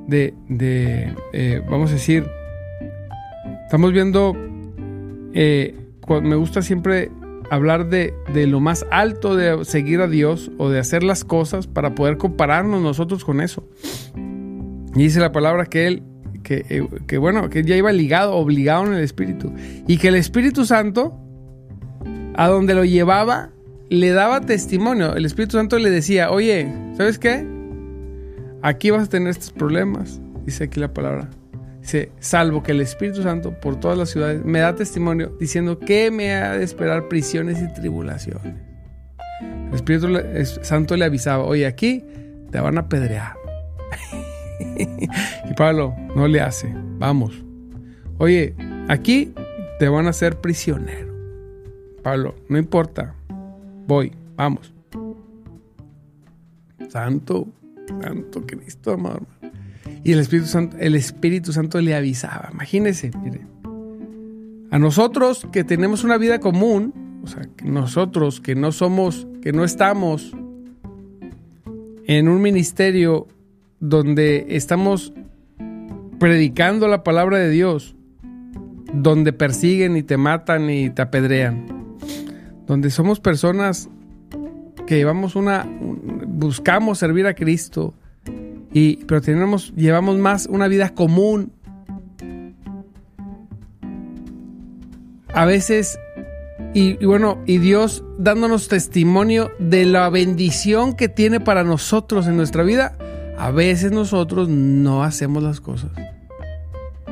de, 0.09 0.35
de 0.49 1.15
eh, 1.33 1.63
vamos 1.71 1.91
a 1.91 1.95
decir, 1.95 2.27
estamos 3.65 3.93
viendo, 3.93 4.35
eh, 5.35 5.77
me 6.23 6.35
gusta 6.35 6.63
siempre 6.63 7.11
hablar 7.51 7.89
de, 7.89 8.15
lo 8.47 8.61
más 8.61 8.85
alto 8.91 9.37
de 9.37 9.65
seguir 9.65 10.01
a 10.01 10.09
Dios 10.09 10.51
o 10.59 10.71
de 10.71 10.79
hacer 10.79 11.03
las 11.03 11.25
cosas 11.25 11.67
para 11.67 11.95
poder 11.95 12.17
compararnos 12.17 12.83
nosotros 12.83 13.25
con 13.25 13.41
eso. 13.41 13.69
Y 14.97 15.03
dice 15.03 15.21
la 15.21 15.31
palabra 15.31 15.67
que 15.67 15.87
él, 15.87 16.03
que, 16.43 16.65
eh, 16.71 16.89
que 17.07 17.19
bueno, 17.19 17.51
que 17.51 17.63
ya 17.63 17.77
iba 17.77 17.93
ligado, 17.93 18.35
obligado 18.35 18.87
en 18.87 18.95
el 18.95 19.05
Espíritu. 19.05 19.53
Y 19.87 19.99
que 19.99 20.09
el 20.09 20.15
Espíritu 20.15 20.65
Santo, 20.65 21.15
a 22.35 22.49
donde 22.49 22.75
lo 22.75 22.85
llevaba, 22.85 23.51
le 23.91 24.11
daba 24.11 24.41
testimonio. 24.41 25.15
El 25.15 25.27
Espíritu 25.27 25.59
Santo 25.59 25.79
le 25.79 25.91
decía, 25.91 26.31
oye, 26.31 26.73
¿sabes 26.97 27.19
qué? 27.19 27.58
Aquí 28.63 28.91
vas 28.91 29.05
a 29.05 29.11
tener 29.11 29.29
estos 29.29 29.53
problemas. 29.53 30.21
Dice 30.45 30.65
aquí 30.65 30.81
la 30.81 30.93
palabra 30.93 31.29
salvo 32.21 32.63
que 32.63 32.73
el 32.73 32.81
Espíritu 32.81 33.23
Santo 33.23 33.53
por 33.53 33.77
todas 33.81 33.97
las 33.97 34.11
ciudades 34.11 34.45
me 34.45 34.61
da 34.61 34.75
testimonio 34.75 35.35
diciendo 35.41 35.79
que 35.79 36.11
me 36.11 36.35
ha 36.35 36.53
de 36.53 36.65
esperar 36.65 37.09
prisiones 37.09 37.63
y 37.63 37.73
tribulaciones. 37.73 38.55
El 39.69 39.75
Espíritu 39.75 40.09
Santo 40.63 40.97
le 40.97 41.05
avisaba, 41.05 41.45
oye, 41.45 41.67
aquí 41.67 42.05
te 42.51 42.61
van 42.61 42.77
a 42.79 42.83
apedrear. 42.83 43.35
y 44.79 45.55
Pablo 45.55 45.95
no 46.15 46.27
le 46.29 46.41
hace, 46.41 46.75
vamos. 46.99 47.43
Oye, 48.19 48.55
aquí 48.89 49.33
te 49.79 49.89
van 49.89 50.07
a 50.07 50.11
hacer 50.11 50.41
prisionero. 50.41 51.15
Pablo, 52.03 52.35
no 52.49 52.59
importa, 52.59 53.15
voy, 53.87 54.13
vamos. 54.37 54.73
Santo, 56.89 57.47
Santo 57.89 58.47
Cristo, 58.47 58.93
amado 58.93 59.27
y 60.05 60.13
el 60.13 60.21
Espíritu 60.21 60.49
Santo, 60.49 60.77
el 60.79 60.95
Espíritu 60.95 61.53
Santo 61.53 61.81
le 61.81 61.95
avisaba. 61.95 62.51
Imagínense, 62.53 63.11
mire. 63.23 63.41
A 64.71 64.79
nosotros 64.79 65.47
que 65.53 65.65
tenemos 65.65 66.05
una 66.05 66.19
vida 66.19 66.41
común, 66.41 67.21
o 67.23 67.27
sea, 67.27 67.49
que 67.57 67.65
nosotros 67.65 68.41
que 68.41 68.55
no 68.55 68.71
somos, 68.73 69.27
que 69.43 69.53
no 69.53 69.65
estamos 69.65 70.35
en 72.07 72.29
un 72.29 72.41
ministerio 72.43 73.27
donde 73.81 74.47
estamos 74.51 75.13
predicando 76.19 76.89
la 76.89 77.03
palabra 77.03 77.39
de 77.39 77.51
Dios, 77.51 77.97
donde 78.93 79.33
persiguen 79.33 79.97
y 79.97 80.03
te 80.03 80.17
matan 80.17 80.69
y 80.71 80.91
te 80.91 81.03
apedrean, 81.03 81.67
donde 82.67 82.91
somos 82.91 83.21
personas 83.21 83.89
que 84.87 84.97
llevamos 84.97 85.37
una, 85.37 85.67
buscamos 86.39 86.99
servir 86.99 87.27
a 87.27 87.35
Cristo, 87.35 87.95
y, 88.73 89.05
pero 89.07 89.21
tenemos, 89.21 89.75
llevamos 89.75 90.19
más 90.19 90.47
una 90.47 90.69
vida 90.69 90.91
común. 90.91 91.53
A 95.33 95.45
veces, 95.45 95.99
y, 96.75 97.05
bueno, 97.05 97.43
y 97.47 97.59
Dios 97.59 98.05
dándonos 98.19 98.69
testimonio 98.69 99.51
de 99.59 99.85
la 99.85 100.09
bendición 100.11 100.95
que 100.95 101.09
tiene 101.09 101.41
para 101.41 101.65
nosotros 101.65 102.27
en 102.27 102.37
nuestra 102.37 102.63
vida, 102.63 102.97
a 103.37 103.51
veces 103.51 103.93
nosotros 103.93 104.49
no 104.49 105.03
hacemos 105.03 105.43
las 105.43 105.61
cosas. 105.61 105.91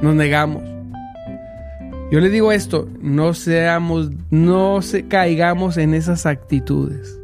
Nos 0.03 0.15
negamos. 0.15 0.63
Yo 2.13 2.21
le 2.21 2.31
digo 2.31 2.53
esto, 2.53 2.89
no 3.01 3.35
seamos, 3.35 4.11
no 4.31 4.83
se 4.83 5.09
caigamos 5.09 5.77
en 5.77 5.95
esas 5.95 6.27
actitudes. 6.27 7.19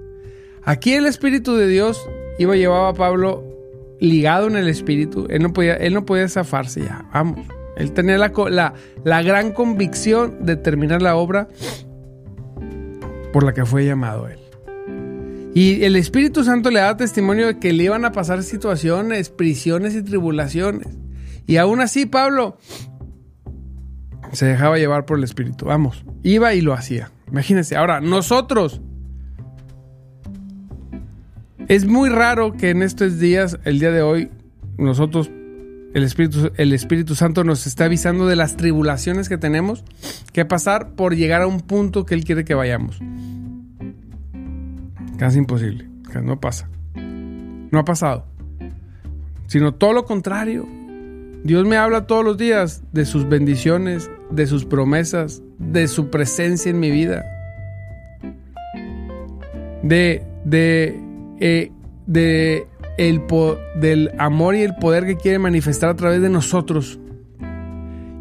Aquí 0.64 0.92
el 0.94 1.06
Espíritu 1.06 1.54
de 1.56 1.66
Dios 1.66 2.08
iba 2.38 2.54
a 2.54 2.56
llevar 2.56 2.90
a 2.90 2.94
Pablo 2.94 3.44
ligado 4.00 4.48
en 4.48 4.56
el 4.56 4.68
espíritu, 4.68 5.26
él 5.30 5.42
no 5.42 5.52
podía, 5.52 5.74
él 5.74 5.94
no 5.94 6.04
podía 6.04 6.28
zafarse 6.28 6.80
ya, 6.82 7.08
vamos. 7.14 7.46
Él 7.76 7.92
tenía 7.92 8.18
la, 8.18 8.32
la, 8.50 8.74
la 9.04 9.22
gran 9.22 9.52
convicción 9.52 10.44
de 10.44 10.56
terminar 10.56 11.00
la 11.00 11.16
obra 11.16 11.48
por 13.32 13.44
la 13.44 13.54
que 13.54 13.64
fue 13.64 13.86
llamado 13.86 14.28
él. 14.28 14.38
Y 15.54 15.84
el 15.84 15.96
Espíritu 15.96 16.44
Santo 16.44 16.70
le 16.70 16.80
daba 16.80 16.96
testimonio 16.96 17.46
de 17.46 17.58
que 17.58 17.72
le 17.72 17.84
iban 17.84 18.04
a 18.04 18.12
pasar 18.12 18.42
situaciones, 18.42 19.30
prisiones 19.30 19.94
y 19.94 20.02
tribulaciones. 20.02 20.88
Y 21.46 21.56
aún 21.56 21.80
así 21.80 22.06
Pablo 22.06 22.56
Se 24.32 24.46
dejaba 24.46 24.78
llevar 24.78 25.04
por 25.04 25.18
el 25.18 25.24
Espíritu. 25.24 25.66
Vamos, 25.66 26.04
iba 26.22 26.54
y 26.54 26.60
lo 26.60 26.72
hacía. 26.72 27.12
Imagínense. 27.30 27.76
Ahora, 27.76 28.00
nosotros. 28.00 28.80
Es 31.68 31.86
muy 31.86 32.08
raro 32.08 32.52
que 32.52 32.70
en 32.70 32.82
estos 32.82 33.18
días, 33.18 33.58
el 33.64 33.78
día 33.78 33.90
de 33.90 34.02
hoy, 34.02 34.30
nosotros, 34.78 35.30
el 35.94 36.02
Espíritu, 36.02 36.50
el 36.56 36.72
Espíritu 36.72 37.14
Santo 37.14 37.44
nos 37.44 37.66
está 37.66 37.84
avisando 37.84 38.26
de 38.26 38.36
las 38.36 38.56
tribulaciones 38.56 39.28
que 39.28 39.38
tenemos 39.38 39.84
que 40.32 40.44
pasar 40.44 40.90
por 40.90 41.14
llegar 41.14 41.42
a 41.42 41.46
un 41.46 41.60
punto 41.60 42.04
que 42.04 42.14
Él 42.14 42.24
quiere 42.24 42.44
que 42.44 42.54
vayamos. 42.54 42.98
Casi 45.18 45.38
imposible. 45.38 45.88
No 46.22 46.40
pasa. 46.40 46.68
No 46.94 47.78
ha 47.78 47.84
pasado. 47.84 48.26
Sino 49.46 49.72
todo 49.74 49.92
lo 49.92 50.04
contrario. 50.04 50.66
Dios 51.44 51.66
me 51.66 51.76
habla 51.76 52.06
todos 52.06 52.24
los 52.24 52.36
días 52.36 52.82
de 52.92 53.04
sus 53.04 53.28
bendiciones, 53.28 54.10
de 54.30 54.46
sus 54.46 54.64
promesas, 54.64 55.42
de 55.58 55.88
su 55.88 56.10
presencia 56.10 56.70
en 56.70 56.80
mi 56.80 56.90
vida. 56.90 57.24
De, 59.82 60.24
de, 60.44 61.00
eh, 61.44 61.72
de 62.06 62.68
el, 62.98 63.22
del 63.80 64.12
amor 64.16 64.54
y 64.54 64.62
el 64.62 64.76
poder 64.76 65.04
que 65.06 65.16
quiere 65.16 65.40
manifestar 65.40 65.90
a 65.90 65.96
través 65.96 66.22
de 66.22 66.30
nosotros. 66.30 67.00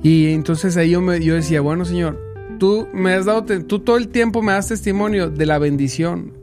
Y 0.02 0.34
entonces 0.34 0.76
ahí 0.76 0.90
yo, 0.90 1.02
me, 1.02 1.24
yo 1.24 1.36
decía, 1.36 1.62
bueno 1.62 1.86
Señor, 1.86 2.20
tú 2.58 2.88
me 2.96 3.14
has 3.14 3.26
dado, 3.26 3.46
tú 3.46 3.80
todo 3.82 3.98
el 3.98 4.08
tiempo 4.08 4.42
me 4.42 4.54
das 4.54 4.70
testimonio 4.70 5.30
de 5.30 5.46
la 5.46 5.60
bendición 5.60 6.34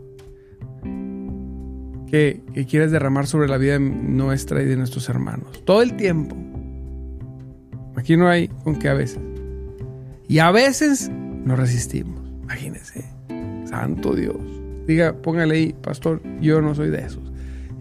que, 2.09 2.43
que 2.55 2.65
quieres 2.65 2.93
derramar 2.93 3.27
sobre 3.27 3.49
la 3.49 3.59
vida 3.59 3.81
nuestra 3.81 4.63
y 4.63 4.67
de 4.67 4.77
nuestros 4.77 5.09
hermanos. 5.09 5.65
Todo 5.65 5.83
el 5.83 5.97
tiempo. 5.97 6.37
Aquí 7.97 8.17
no 8.17 8.29
hay 8.29 8.47
con 8.63 8.77
qué 8.77 8.89
a 8.89 8.95
veces. 8.95 9.19
Y 10.29 10.39
a 10.39 10.53
veces 10.53 11.11
nos 11.11 11.59
resistimos. 11.59 12.23
Imagínense. 12.45 13.05
Santo 13.65 14.15
Dios. 14.15 14.58
Diga, 14.89 15.13
póngale 15.13 15.55
ahí, 15.55 15.75
pastor, 15.75 16.23
yo 16.41 16.63
no 16.63 16.75
soy 16.75 16.89
de 16.89 17.01
esos. 17.01 17.23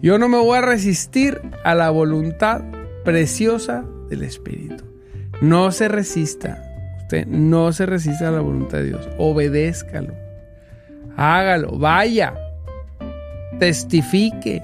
Yo 0.02 0.18
no 0.18 0.28
me 0.28 0.36
voy 0.36 0.58
a 0.58 0.60
resistir 0.60 1.40
a 1.64 1.74
la 1.74 1.88
voluntad 1.88 2.62
preciosa 3.02 3.82
del 4.10 4.22
Espíritu. 4.22 4.84
No 5.40 5.72
se 5.72 5.88
resista. 5.88 6.62
Usted 6.98 7.26
no 7.26 7.72
se 7.72 7.86
resista 7.86 8.28
a 8.28 8.32
la 8.32 8.40
voluntad 8.40 8.78
de 8.78 8.84
Dios. 8.84 9.08
Obedézcalo. 9.16 10.12
Hágalo. 11.16 11.78
Vaya. 11.78 12.34
Testifique. 13.58 14.62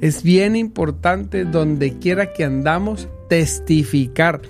Es 0.00 0.22
bien 0.22 0.54
importante 0.54 1.44
donde 1.44 1.98
quiera 1.98 2.32
que 2.32 2.44
andamos 2.44 3.08
testificar. 3.28 4.42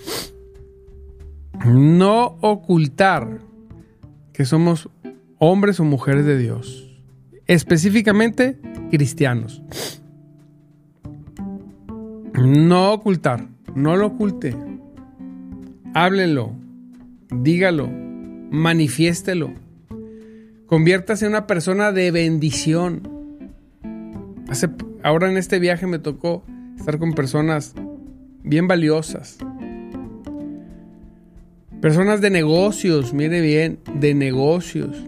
No 1.65 2.37
ocultar 2.43 3.39
que 4.35 4.45
somos 4.45 4.91
hombres 5.47 5.79
o 5.79 5.85
mujeres 5.85 6.25
de 6.25 6.39
Dios. 6.39 6.91
Específicamente 7.47 8.59
cristianos. 8.91 9.63
No 12.35 12.93
ocultar. 12.93 13.49
No 13.75 13.97
lo 13.97 14.07
oculte. 14.07 14.57
Háblelo. 15.93 16.53
Dígalo. 17.31 17.91
Manifiéstelo. 18.51 19.53
Conviértase 20.67 21.27
en 21.27 21.33
una 21.33 21.47
persona 21.47 21.93
de 21.93 22.11
bendición. 22.11 23.03
Ahora 25.03 25.31
en 25.31 25.37
este 25.37 25.59
viaje 25.59 25.87
me 25.87 25.99
tocó 25.99 26.43
estar 26.79 26.99
con 26.99 27.13
personas 27.13 27.75
bien 28.43 28.67
valiosas. 28.67 29.39
Personas 31.83 32.23
de 32.23 32.31
negocios, 32.31 33.13
mire 33.13 33.43
bien, 33.43 33.79
de 34.01 34.15
negocios. 34.15 35.05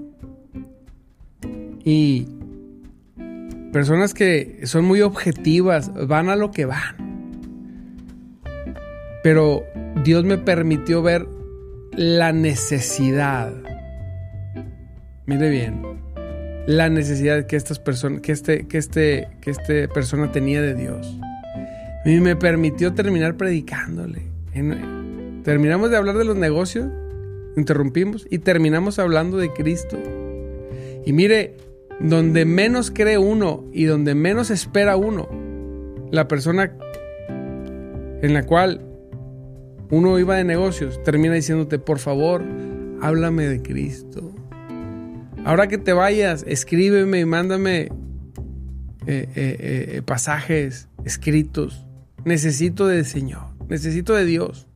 Y 1.86 2.26
personas 3.72 4.12
que 4.12 4.66
son 4.66 4.84
muy 4.84 5.02
objetivas, 5.02 5.92
van 6.08 6.28
a 6.28 6.34
lo 6.34 6.50
que 6.50 6.64
van. 6.64 6.96
Pero 9.22 9.62
Dios 10.02 10.24
me 10.24 10.36
permitió 10.36 11.00
ver 11.00 11.28
la 11.92 12.32
necesidad. 12.32 13.52
Mire 15.26 15.48
bien, 15.48 15.80
la 16.66 16.88
necesidad 16.88 17.46
que 17.46 17.54
estas 17.54 17.78
personas, 17.78 18.20
que 18.20 18.32
este, 18.32 18.66
que 18.66 18.78
este, 18.78 19.28
que 19.40 19.52
este 19.52 19.86
persona 19.86 20.32
tenía 20.32 20.60
de 20.60 20.74
Dios. 20.74 21.16
Y 22.04 22.18
me 22.18 22.34
permitió 22.34 22.94
terminar 22.94 23.36
predicándole. 23.36 24.22
terminamos 25.44 25.90
de 25.90 25.96
hablar 25.96 26.18
de 26.18 26.24
los 26.24 26.36
negocios, 26.36 26.88
interrumpimos 27.56 28.26
y 28.28 28.38
terminamos 28.38 28.98
hablando 28.98 29.36
de 29.36 29.52
Cristo. 29.52 29.96
Y 31.04 31.12
mire, 31.12 31.54
donde 32.00 32.44
menos 32.44 32.90
cree 32.90 33.18
uno 33.18 33.64
y 33.72 33.84
donde 33.84 34.14
menos 34.14 34.50
espera 34.50 34.96
uno, 34.96 35.28
la 36.10 36.28
persona 36.28 36.72
en 38.22 38.34
la 38.34 38.44
cual 38.44 38.80
uno 39.90 40.18
iba 40.18 40.36
de 40.36 40.44
negocios 40.44 41.02
termina 41.02 41.34
diciéndote, 41.34 41.78
por 41.78 41.98
favor, 41.98 42.42
háblame 43.00 43.46
de 43.46 43.62
Cristo. 43.62 44.34
Ahora 45.44 45.68
que 45.68 45.78
te 45.78 45.92
vayas, 45.92 46.44
escríbeme 46.46 47.20
y 47.20 47.24
mándame 47.24 47.82
eh, 47.82 47.88
eh, 49.06 49.28
eh, 49.36 50.02
pasajes 50.04 50.88
escritos 51.04 51.86
Necesito 52.26 52.88
del 52.88 53.04
Señor. 53.04 53.44
Necesito 53.68 54.12
de 54.12 54.24
Dios. 54.24 54.66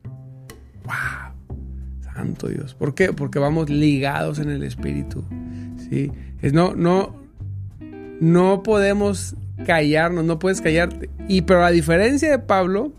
¡Wow! 0.85 1.57
Santo 2.01 2.47
Dios. 2.47 2.75
¿Por 2.75 2.95
qué? 2.95 3.11
Porque 3.11 3.39
vamos 3.39 3.69
ligados 3.69 4.39
en 4.39 4.49
el 4.49 4.63
Espíritu. 4.63 5.25
¿sí? 5.75 6.13
Es, 6.41 6.53
no, 6.53 6.73
no, 6.73 7.15
no 8.19 8.63
podemos 8.63 9.35
callarnos, 9.65 10.25
no 10.25 10.39
puedes 10.39 10.61
callarte. 10.61 11.09
Y 11.27 11.41
pero 11.43 11.63
a 11.63 11.71
diferencia 11.71 12.29
de 12.29 12.39
Pablo, 12.39 12.91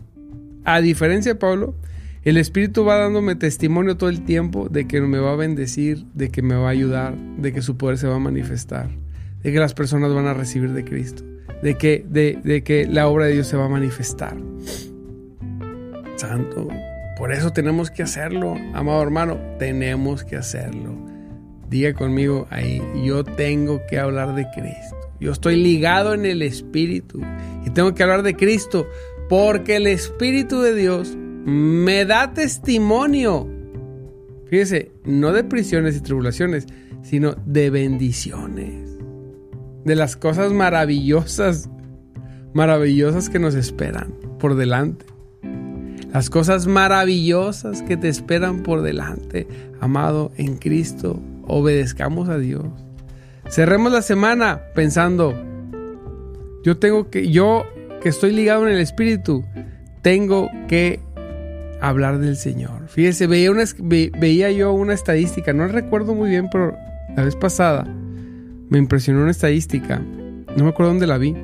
a 0.65 0.81
diferencia 0.81 1.33
de 1.33 1.39
Pablo, 1.39 1.75
el 2.23 2.37
Espíritu 2.37 2.85
va 2.85 2.97
dándome 2.97 3.35
testimonio 3.35 3.97
todo 3.97 4.09
el 4.09 4.23
tiempo 4.23 4.69
de 4.69 4.87
que 4.87 5.01
me 5.01 5.19
va 5.19 5.33
a 5.33 5.35
bendecir, 5.35 6.05
de 6.13 6.29
que 6.29 6.41
me 6.41 6.55
va 6.55 6.67
a 6.67 6.71
ayudar, 6.71 7.17
de 7.37 7.51
que 7.51 7.61
su 7.61 7.77
poder 7.77 7.97
se 7.97 8.07
va 8.07 8.15
a 8.15 8.19
manifestar, 8.19 8.89
de 9.43 9.51
que 9.51 9.59
las 9.59 9.73
personas 9.73 10.13
van 10.13 10.27
a 10.27 10.33
recibir 10.33 10.71
de 10.71 10.85
Cristo 10.85 11.23
de 11.63 11.77
que, 11.77 12.05
de, 12.07 12.63
que 12.63 12.85
la 12.85 13.07
obra 13.07 13.25
de 13.25 13.33
Dios 13.33 13.47
se 13.47 13.55
va 13.55 13.65
a 13.65 13.69
manifestar. 13.69 14.35
Santo, 16.17 16.67
por 17.17 17.31
eso 17.31 17.51
tenemos 17.51 17.89
que 17.89 18.03
hacerlo, 18.03 18.55
amado 18.73 19.01
hermano, 19.01 19.39
tenemos 19.59 20.25
que 20.25 20.35
hacerlo. 20.35 20.93
Diga 21.73 21.95
conmigo 21.95 22.45
ahí, 22.51 22.79
yo 23.03 23.23
tengo 23.23 23.81
que 23.89 23.97
hablar 23.97 24.35
de 24.35 24.45
Cristo. 24.51 24.95
Yo 25.19 25.31
estoy 25.31 25.55
ligado 25.55 26.13
en 26.13 26.23
el 26.23 26.43
Espíritu 26.43 27.19
y 27.65 27.71
tengo 27.71 27.95
que 27.95 28.03
hablar 28.03 28.21
de 28.21 28.35
Cristo 28.35 28.87
porque 29.27 29.77
el 29.77 29.87
Espíritu 29.87 30.61
de 30.61 30.75
Dios 30.75 31.17
me 31.17 32.05
da 32.05 32.31
testimonio. 32.31 33.49
Fíjese, 34.45 34.91
no 35.03 35.31
de 35.31 35.43
prisiones 35.45 35.97
y 35.97 36.01
tribulaciones, 36.01 36.67
sino 37.01 37.33
de 37.47 37.71
bendiciones 37.71 38.95
de 39.83 39.95
las 39.95 40.15
cosas 40.15 40.53
maravillosas, 40.53 41.71
maravillosas 42.53 43.31
que 43.31 43.39
nos 43.39 43.55
esperan 43.55 44.13
por 44.37 44.53
delante. 44.53 45.07
Las 46.13 46.29
cosas 46.29 46.67
maravillosas 46.67 47.81
que 47.81 47.97
te 47.97 48.09
esperan 48.09 48.61
por 48.61 48.83
delante, 48.83 49.47
amado 49.81 50.31
en 50.37 50.57
Cristo, 50.57 51.19
obedezcamos 51.47 52.29
a 52.29 52.37
Dios. 52.37 52.65
Cerremos 53.49 53.91
la 53.91 54.01
semana 54.01 54.61
pensando, 54.73 55.33
yo 56.63 56.77
tengo 56.77 57.09
que, 57.09 57.29
yo 57.29 57.65
que 58.01 58.09
estoy 58.09 58.33
ligado 58.33 58.67
en 58.67 58.73
el 58.73 58.79
Espíritu, 58.79 59.43
tengo 60.01 60.49
que 60.67 60.99
hablar 61.81 62.19
del 62.19 62.37
Señor. 62.37 62.87
Fíjese, 62.87 63.27
veía, 63.27 63.51
una, 63.51 63.63
veía 63.79 64.51
yo 64.51 64.71
una 64.73 64.93
estadística, 64.93 65.53
no 65.53 65.67
recuerdo 65.67 66.15
muy 66.15 66.29
bien, 66.29 66.49
pero 66.51 66.75
la 67.15 67.23
vez 67.23 67.35
pasada, 67.35 67.83
me 68.69 68.77
impresionó 68.77 69.21
una 69.21 69.31
estadística, 69.31 69.99
no 69.99 70.63
me 70.63 70.69
acuerdo 70.69 70.93
dónde 70.93 71.07
la 71.07 71.17
vi, 71.17 71.35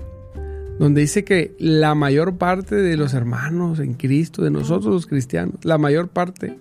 donde 0.79 1.01
dice 1.01 1.25
que 1.25 1.55
la 1.59 1.93
mayor 1.93 2.38
parte 2.38 2.75
de 2.75 2.95
los 2.95 3.13
hermanos 3.13 3.79
en 3.79 3.95
Cristo, 3.95 4.41
de 4.41 4.49
nosotros 4.49 4.93
los 4.93 5.07
cristianos, 5.07 5.55
la 5.63 5.77
mayor 5.77 6.07
parte, 6.07 6.57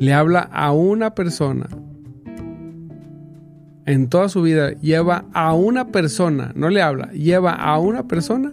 le 0.00 0.12
habla 0.12 0.40
a 0.40 0.72
una 0.72 1.14
persona. 1.14 1.68
En 3.88 4.10
toda 4.10 4.28
su 4.28 4.42
vida 4.42 4.72
lleva 4.82 5.24
a 5.32 5.54
una 5.54 5.86
persona, 5.86 6.52
no 6.54 6.68
le 6.68 6.82
habla, 6.82 7.10
lleva 7.12 7.54
a 7.54 7.78
una 7.78 8.06
persona 8.06 8.52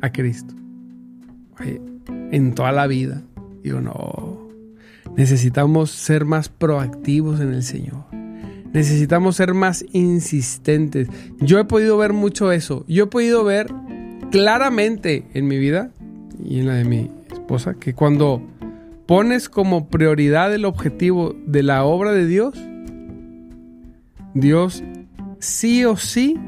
a 0.00 0.12
Cristo. 0.12 0.54
En 2.30 2.54
toda 2.54 2.70
la 2.70 2.86
vida. 2.86 3.20
Digo, 3.64 3.80
no, 3.80 4.48
necesitamos 5.16 5.90
ser 5.90 6.24
más 6.24 6.48
proactivos 6.50 7.40
en 7.40 7.52
el 7.52 7.64
Señor. 7.64 8.04
Necesitamos 8.72 9.34
ser 9.34 9.54
más 9.54 9.84
insistentes. 9.90 11.08
Yo 11.40 11.58
he 11.58 11.64
podido 11.64 11.98
ver 11.98 12.12
mucho 12.12 12.52
eso. 12.52 12.84
Yo 12.86 13.04
he 13.04 13.08
podido 13.08 13.42
ver 13.42 13.66
claramente 14.30 15.26
en 15.34 15.48
mi 15.48 15.58
vida 15.58 15.90
y 16.44 16.60
en 16.60 16.68
la 16.68 16.74
de 16.74 16.84
mi 16.84 17.10
esposa 17.32 17.74
que 17.74 17.92
cuando 17.92 18.40
pones 19.06 19.48
como 19.48 19.88
prioridad 19.88 20.54
el 20.54 20.64
objetivo 20.64 21.34
de 21.44 21.64
la 21.64 21.82
obra 21.82 22.12
de 22.12 22.28
Dios, 22.28 22.54
Dios 24.34 24.82
sí 25.38 25.84
o 25.84 25.96
sí 25.96 26.38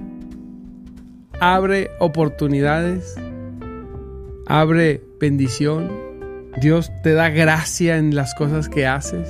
abre 1.40 1.90
oportunidades, 2.00 3.14
abre 4.46 5.02
bendición, 5.20 5.90
Dios 6.60 6.90
te 7.02 7.12
da 7.12 7.28
gracia 7.28 7.96
en 7.96 8.14
las 8.14 8.34
cosas 8.34 8.68
que 8.68 8.86
haces, 8.86 9.28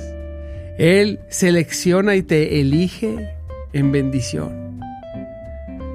Él 0.77 1.19
selecciona 1.29 2.15
y 2.15 2.23
te 2.23 2.59
elige 2.59 3.29
en 3.73 3.91
bendición. 3.91 4.67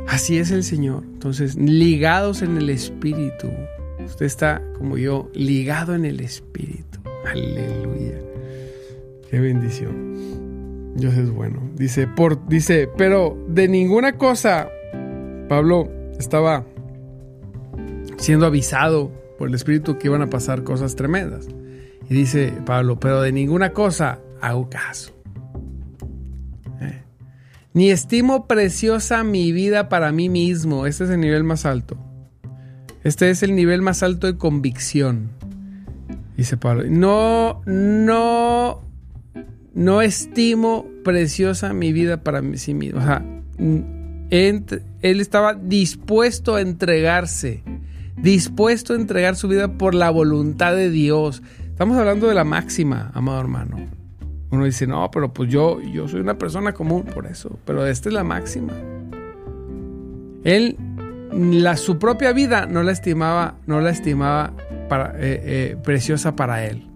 Así 0.06 0.38
es 0.38 0.50
el 0.50 0.62
Señor. 0.62 1.04
Entonces, 1.04 1.56
ligados 1.56 2.42
en 2.42 2.58
el 2.58 2.68
Espíritu. 2.68 3.48
Usted 4.04 4.26
está 4.26 4.62
como 4.76 4.98
yo, 4.98 5.30
ligado 5.34 5.94
en 5.94 6.04
el 6.04 6.20
Espíritu. 6.20 7.00
Aleluya. 7.24 8.18
Qué 9.30 9.40
bendición. 9.40 10.31
Dios 10.94 11.14
es 11.14 11.30
bueno. 11.30 11.60
Dice, 11.74 12.06
por, 12.06 12.46
dice, 12.48 12.88
pero 12.96 13.36
de 13.48 13.68
ninguna 13.68 14.18
cosa, 14.18 14.68
Pablo 15.48 15.90
estaba 16.18 16.64
siendo 18.18 18.46
avisado 18.46 19.10
por 19.38 19.48
el 19.48 19.54
Espíritu 19.54 19.98
que 19.98 20.08
iban 20.08 20.22
a 20.22 20.30
pasar 20.30 20.62
cosas 20.62 20.94
tremendas. 20.94 21.48
Y 22.08 22.14
dice 22.14 22.52
Pablo, 22.64 23.00
pero 23.00 23.22
de 23.22 23.32
ninguna 23.32 23.72
cosa 23.72 24.20
hago 24.40 24.68
caso. 24.68 25.12
¿Eh? 26.80 27.02
Ni 27.72 27.90
estimo 27.90 28.46
preciosa 28.46 29.24
mi 29.24 29.52
vida 29.52 29.88
para 29.88 30.12
mí 30.12 30.28
mismo. 30.28 30.86
Este 30.86 31.04
es 31.04 31.10
el 31.10 31.20
nivel 31.20 31.44
más 31.44 31.64
alto. 31.64 31.96
Este 33.04 33.30
es 33.30 33.42
el 33.42 33.56
nivel 33.56 33.82
más 33.82 34.02
alto 34.02 34.26
de 34.26 34.36
convicción. 34.36 35.30
Dice 36.36 36.56
Pablo, 36.56 36.84
no, 36.88 37.62
no, 37.66 38.82
no 39.74 40.02
estimo 40.02 40.86
preciosa 41.04 41.72
mi 41.72 41.92
vida 41.92 42.22
para 42.22 42.42
sí 42.56 42.74
mismo. 42.74 43.00
O 43.00 43.02
sea, 43.02 43.24
él 44.30 45.20
estaba 45.20 45.54
dispuesto 45.54 46.54
a 46.54 46.60
entregarse, 46.60 47.62
dispuesto 48.16 48.92
a 48.92 48.96
entregar 48.96 49.36
su 49.36 49.48
vida 49.48 49.76
por 49.78 49.94
la 49.94 50.10
voluntad 50.10 50.74
de 50.74 50.90
Dios. 50.90 51.42
Estamos 51.68 51.96
hablando 51.96 52.28
de 52.28 52.34
la 52.34 52.44
máxima, 52.44 53.10
amado 53.14 53.40
hermano. 53.40 53.76
Uno 54.50 54.64
dice, 54.64 54.86
no, 54.86 55.10
pero 55.10 55.32
pues 55.32 55.50
yo, 55.50 55.80
yo 55.80 56.06
soy 56.08 56.20
una 56.20 56.36
persona 56.36 56.74
común 56.74 57.04
por 57.04 57.26
eso, 57.26 57.58
pero 57.64 57.86
esta 57.86 58.10
es 58.10 58.14
la 58.14 58.22
máxima. 58.22 58.74
Él, 60.44 60.76
la, 61.32 61.76
su 61.78 61.98
propia 61.98 62.32
vida 62.32 62.66
no 62.66 62.82
la 62.82 62.92
estimaba, 62.92 63.56
no 63.66 63.80
la 63.80 63.90
estimaba 63.90 64.52
eh, 64.58 65.14
eh, 65.16 65.76
preciosa 65.82 66.36
para 66.36 66.66
él. 66.66 66.86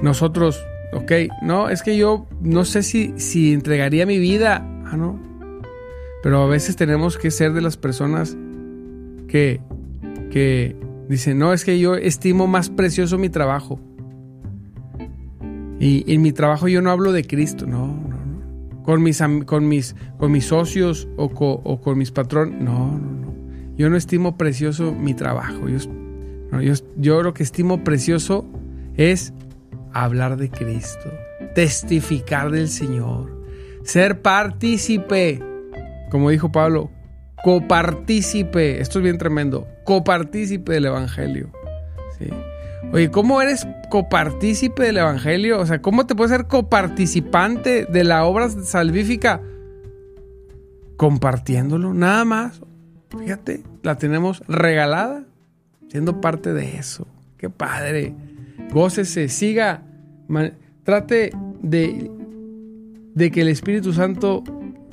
Nosotros, 0.00 0.64
ok, 0.92 1.12
no, 1.42 1.68
es 1.68 1.82
que 1.82 1.96
yo 1.96 2.26
no 2.40 2.64
sé 2.64 2.82
si, 2.82 3.14
si 3.16 3.52
entregaría 3.52 4.06
mi 4.06 4.18
vida. 4.18 4.66
Ah, 4.86 4.96
no, 4.96 5.18
pero 6.22 6.42
a 6.42 6.46
veces 6.46 6.76
tenemos 6.76 7.18
que 7.18 7.30
ser 7.30 7.52
de 7.52 7.60
las 7.60 7.76
personas 7.76 8.36
que, 9.26 9.60
que 10.30 10.76
dicen, 11.08 11.38
no, 11.38 11.52
es 11.52 11.64
que 11.64 11.78
yo 11.78 11.96
estimo 11.96 12.46
más 12.46 12.70
precioso 12.70 13.18
mi 13.18 13.28
trabajo. 13.28 13.80
Y 15.80 16.04
en 16.12 16.22
mi 16.22 16.32
trabajo 16.32 16.68
yo 16.68 16.80
no 16.80 16.90
hablo 16.90 17.10
de 17.10 17.24
Cristo, 17.24 17.66
no, 17.66 17.88
no, 17.88 18.24
no. 18.24 18.82
Con 18.84 19.02
mis, 19.02 19.20
con 19.46 19.66
mis, 19.66 19.96
con 20.16 20.30
mis 20.30 20.46
socios 20.46 21.08
o, 21.16 21.28
con 21.80 21.98
mis 21.98 22.12
patrones, 22.12 22.60
no, 22.60 22.98
no, 22.98 23.10
no. 23.10 23.34
Yo 23.76 23.90
no 23.90 23.96
estimo 23.96 24.36
precioso 24.36 24.92
mi 24.92 25.14
trabajo. 25.14 25.68
Yo, 25.68 25.78
yo, 26.60 26.74
yo 26.98 27.22
lo 27.22 27.34
que 27.34 27.42
estimo 27.42 27.82
precioso 27.82 28.46
es 28.96 29.32
hablar 29.94 30.36
de 30.36 30.50
Cristo, 30.50 31.12
testificar 31.54 32.50
del 32.50 32.68
Señor, 32.68 33.30
ser 33.82 34.20
partícipe 34.22 35.42
como 36.12 36.28
dijo 36.28 36.52
Pablo, 36.52 36.90
copartícipe, 37.42 38.82
esto 38.82 38.98
es 38.98 39.02
bien 39.02 39.16
tremendo, 39.16 39.66
copartícipe 39.84 40.74
del 40.74 40.84
Evangelio. 40.84 41.50
Oye, 42.92 43.10
¿cómo 43.10 43.40
eres 43.40 43.66
copartícipe 43.88 44.82
del 44.82 44.98
Evangelio? 44.98 45.58
O 45.58 45.64
sea, 45.64 45.80
¿cómo 45.80 46.04
te 46.04 46.14
puedes 46.14 46.30
ser 46.30 46.48
coparticipante 46.48 47.86
de 47.86 48.04
la 48.04 48.26
obra 48.26 48.50
salvífica? 48.50 49.40
Compartiéndolo, 50.98 51.94
nada 51.94 52.26
más. 52.26 52.60
Fíjate, 53.18 53.62
la 53.82 53.96
tenemos 53.96 54.42
regalada, 54.48 55.24
siendo 55.88 56.20
parte 56.20 56.52
de 56.52 56.76
eso. 56.76 57.06
Qué 57.38 57.48
padre. 57.48 58.14
Gócese, 58.72 59.28
siga, 59.28 59.82
trate 60.84 61.30
de, 61.60 62.10
de 63.14 63.30
que 63.30 63.42
el 63.42 63.48
Espíritu 63.48 63.92
Santo 63.92 64.42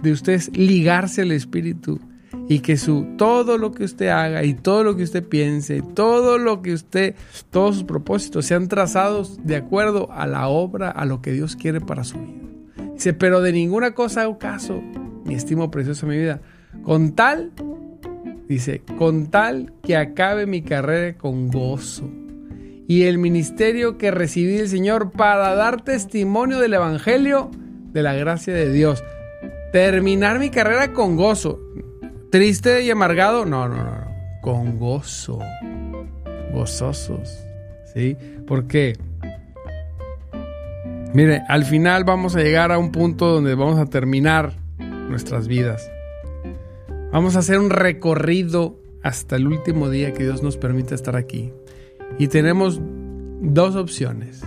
de 0.01 0.11
usted 0.11 0.41
ligarse 0.53 1.21
al 1.21 1.31
Espíritu 1.31 1.99
y 2.49 2.59
que 2.59 2.77
su 2.77 3.05
todo 3.17 3.57
lo 3.57 3.71
que 3.71 3.85
usted 3.85 4.07
haga 4.07 4.43
y 4.43 4.53
todo 4.53 4.83
lo 4.83 4.97
que 4.97 5.03
usted 5.03 5.23
piense, 5.23 5.81
todo 5.93 6.37
lo 6.37 6.61
que 6.61 6.73
usted, 6.73 7.15
todos 7.51 7.75
sus 7.75 7.83
propósitos 7.85 8.45
sean 8.45 8.67
trazados 8.67 9.39
de 9.45 9.55
acuerdo 9.55 10.11
a 10.11 10.27
la 10.27 10.47
obra, 10.49 10.89
a 10.89 11.05
lo 11.05 11.21
que 11.21 11.31
Dios 11.31 11.55
quiere 11.55 11.79
para 11.79 12.03
su 12.03 12.17
vida. 12.19 12.93
Dice, 12.95 13.13
pero 13.13 13.41
de 13.41 13.53
ninguna 13.53 13.91
cosa 13.91 14.23
hago 14.23 14.39
caso, 14.39 14.81
mi 15.23 15.35
estimo 15.35 15.71
precioso 15.71 16.05
mi 16.05 16.17
vida, 16.17 16.41
con 16.83 17.13
tal, 17.13 17.51
dice, 18.49 18.81
con 18.97 19.27
tal 19.27 19.71
que 19.83 19.95
acabe 19.95 20.45
mi 20.47 20.63
carrera 20.63 21.17
con 21.17 21.47
gozo 21.47 22.09
y 22.89 23.03
el 23.03 23.19
ministerio 23.19 23.99
que 23.99 24.09
recibí 24.09 24.53
del 24.53 24.67
Señor 24.67 25.11
para 25.11 25.53
dar 25.53 25.83
testimonio 25.83 26.57
del 26.57 26.73
Evangelio 26.73 27.51
de 27.93 28.01
la 28.01 28.15
gracia 28.15 28.51
de 28.51 28.73
Dios 28.73 29.03
terminar 29.71 30.39
mi 30.39 30.49
carrera 30.49 30.91
con 30.91 31.15
gozo. 31.15 31.59
Triste 32.31 32.81
y 32.81 32.89
amargado, 32.89 33.45
no, 33.45 33.69
no, 33.69 33.75
no, 33.75 34.07
con 34.41 34.79
gozo. 34.79 35.37
Gozosos, 36.51 37.45
¿sí? 37.93 38.17
Porque, 38.47 38.97
mire, 41.13 41.43
al 41.47 41.65
final 41.65 42.05
vamos 42.05 42.35
a 42.35 42.39
llegar 42.39 42.71
a 42.71 42.79
un 42.79 42.91
punto 42.91 43.27
donde 43.27 43.53
vamos 43.53 43.77
a 43.77 43.85
terminar 43.85 44.53
nuestras 44.79 45.47
vidas. 45.47 45.91
Vamos 47.11 47.35
a 47.35 47.39
hacer 47.39 47.59
un 47.59 47.69
recorrido 47.69 48.79
hasta 49.03 49.35
el 49.35 49.45
último 49.45 49.91
día 49.91 50.11
que 50.11 50.23
Dios 50.23 50.41
nos 50.41 50.57
permite 50.57 50.95
estar 50.95 51.15
aquí. 51.15 51.53
Y 52.17 52.27
tenemos 52.27 52.81
dos 53.41 53.75
opciones. 53.75 54.41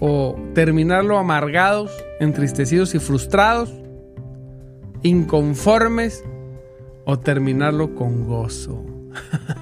O 0.00 0.36
terminarlo 0.54 1.18
amargados, 1.18 1.92
entristecidos 2.18 2.94
y 2.94 2.98
frustrados 2.98 3.72
inconformes 5.04 6.24
o 7.04 7.18
terminarlo 7.20 7.94
con 7.94 8.24
gozo. 8.24 8.84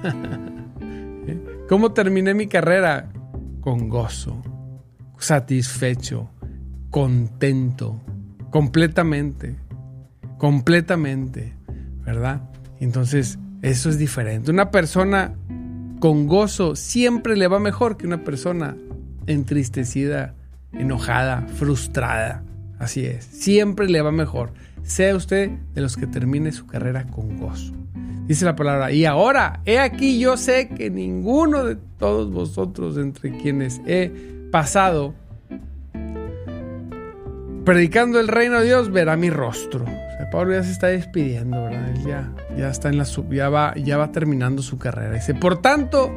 ¿Cómo 1.69 1.91
terminé 1.91 2.33
mi 2.33 2.47
carrera? 2.47 3.11
Con 3.61 3.89
gozo, 3.89 4.41
satisfecho, 5.17 6.29
contento, 6.89 8.01
completamente, 8.49 9.57
completamente, 10.37 11.53
¿verdad? 12.05 12.49
Entonces, 12.79 13.37
eso 13.61 13.89
es 13.89 13.97
diferente. 13.97 14.51
Una 14.51 14.71
persona 14.71 15.35
con 16.03 16.27
gozo 16.27 16.75
siempre 16.75 17.37
le 17.37 17.47
va 17.47 17.59
mejor 17.59 17.95
que 17.95 18.05
una 18.05 18.25
persona 18.25 18.75
entristecida, 19.25 20.35
enojada, 20.73 21.47
frustrada. 21.55 22.43
Así 22.77 23.05
es, 23.05 23.23
siempre 23.23 23.87
le 23.87 24.01
va 24.01 24.11
mejor 24.11 24.51
sea 24.81 25.15
usted 25.15 25.49
de 25.73 25.79
los 25.79 25.95
que 25.95 26.05
termine 26.05 26.51
su 26.51 26.67
carrera 26.67 27.07
con 27.07 27.37
gozo. 27.37 27.73
Dice 28.27 28.43
la 28.43 28.57
palabra, 28.57 28.91
y 28.91 29.05
ahora, 29.05 29.61
he 29.63 29.79
aquí 29.79 30.19
yo 30.19 30.35
sé 30.35 30.67
que 30.67 30.89
ninguno 30.89 31.63
de 31.63 31.77
todos 31.97 32.33
vosotros 32.33 32.97
entre 32.97 33.37
quienes 33.37 33.79
he 33.85 34.11
pasado 34.51 35.15
predicando 37.63 38.19
el 38.19 38.27
reino 38.27 38.59
de 38.59 38.65
Dios 38.65 38.91
verá 38.91 39.15
mi 39.15 39.29
rostro. 39.29 39.85
Pablo 40.33 40.53
ya 40.53 40.63
se 40.63 40.71
está 40.71 40.87
despidiendo, 40.87 41.63
¿verdad? 41.63 41.93
Ya, 42.05 42.33
ya 42.57 42.69
está 42.69 42.89
en 42.89 42.97
la 42.97 43.05
ya 43.31 43.47
va, 43.47 43.73
ya 43.75 43.97
va 43.97 44.11
terminando 44.11 44.61
su 44.61 44.77
carrera. 44.77 45.13
Dice, 45.13 45.33
por 45.33 45.61
tanto, 45.61 46.11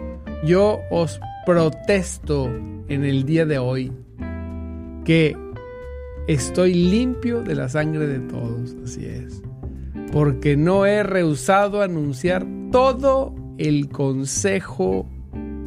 yo 0.45 0.81
os 0.91 1.21
protesto 1.45 2.47
en 2.89 3.05
el 3.05 3.25
día 3.25 3.47
de 3.47 3.59
hoy 3.59 3.93
que 5.05 5.37
Estoy 6.27 6.75
limpio 6.75 7.43
de 7.43 7.55
la 7.55 7.69
sangre 7.69 8.09
de 8.09 8.19
todos, 8.19 8.75
así 8.85 9.07
es. 9.07 9.43
Porque 10.11 10.57
no 10.57 10.85
he 10.85 11.05
rehusado 11.05 11.83
anunciar 11.83 12.45
todo 12.73 13.33
el 13.59 13.89
consejo, 13.91 15.09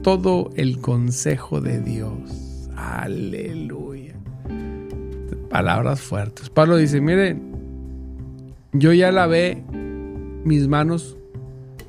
todo 0.03 0.49
el 0.55 0.81
consejo 0.81 1.61
de 1.61 1.79
Dios. 1.79 2.69
Aleluya. 2.75 4.15
Palabras 5.49 6.01
fuertes. 6.01 6.49
Pablo 6.49 6.75
dice, 6.75 6.99
miren, 6.99 7.48
yo 8.73 8.93
ya 8.93 9.11
lavé 9.11 9.63
mis 10.43 10.67
manos, 10.67 11.17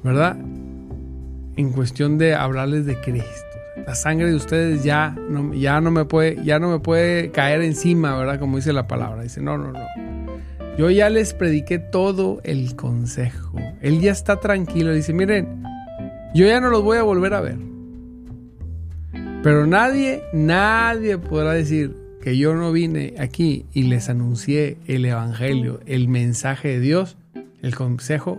¿verdad? 0.02 0.36
En 1.56 1.72
cuestión 1.72 2.18
de 2.18 2.34
hablarles 2.34 2.86
de 2.86 2.96
Cristo. 3.00 3.46
La 3.86 3.94
sangre 3.94 4.28
de 4.28 4.34
ustedes 4.34 4.84
ya 4.84 5.16
no, 5.28 5.54
ya 5.54 5.80
no 5.80 5.90
me 5.90 6.04
puede, 6.04 6.42
ya 6.44 6.58
no 6.58 6.70
me 6.70 6.78
puede 6.78 7.30
caer 7.30 7.62
encima, 7.62 8.16
¿verdad? 8.16 8.38
Como 8.38 8.56
dice 8.56 8.72
la 8.72 8.86
palabra. 8.86 9.22
Dice, 9.22 9.40
no, 9.40 9.58
no, 9.58 9.72
no. 9.72 9.86
Yo 10.78 10.90
ya 10.90 11.10
les 11.10 11.34
prediqué 11.34 11.78
todo 11.78 12.40
el 12.44 12.76
consejo. 12.76 13.58
Él 13.80 14.00
ya 14.00 14.12
está 14.12 14.40
tranquilo. 14.40 14.92
Dice, 14.92 15.12
miren, 15.12 15.62
yo 16.34 16.46
ya 16.46 16.60
no 16.60 16.70
los 16.70 16.82
voy 16.82 16.98
a 16.98 17.02
volver 17.02 17.34
a 17.34 17.40
ver. 17.40 17.58
Pero 19.42 19.66
nadie, 19.66 20.22
nadie 20.32 21.18
podrá 21.18 21.52
decir 21.52 21.99
que 22.20 22.36
yo 22.36 22.54
no 22.54 22.70
vine 22.72 23.14
aquí 23.18 23.64
y 23.72 23.84
les 23.84 24.08
anuncié 24.08 24.76
el 24.86 25.04
Evangelio, 25.04 25.80
el 25.86 26.08
mensaje 26.08 26.68
de 26.68 26.80
Dios, 26.80 27.16
el 27.62 27.74
consejo. 27.74 28.38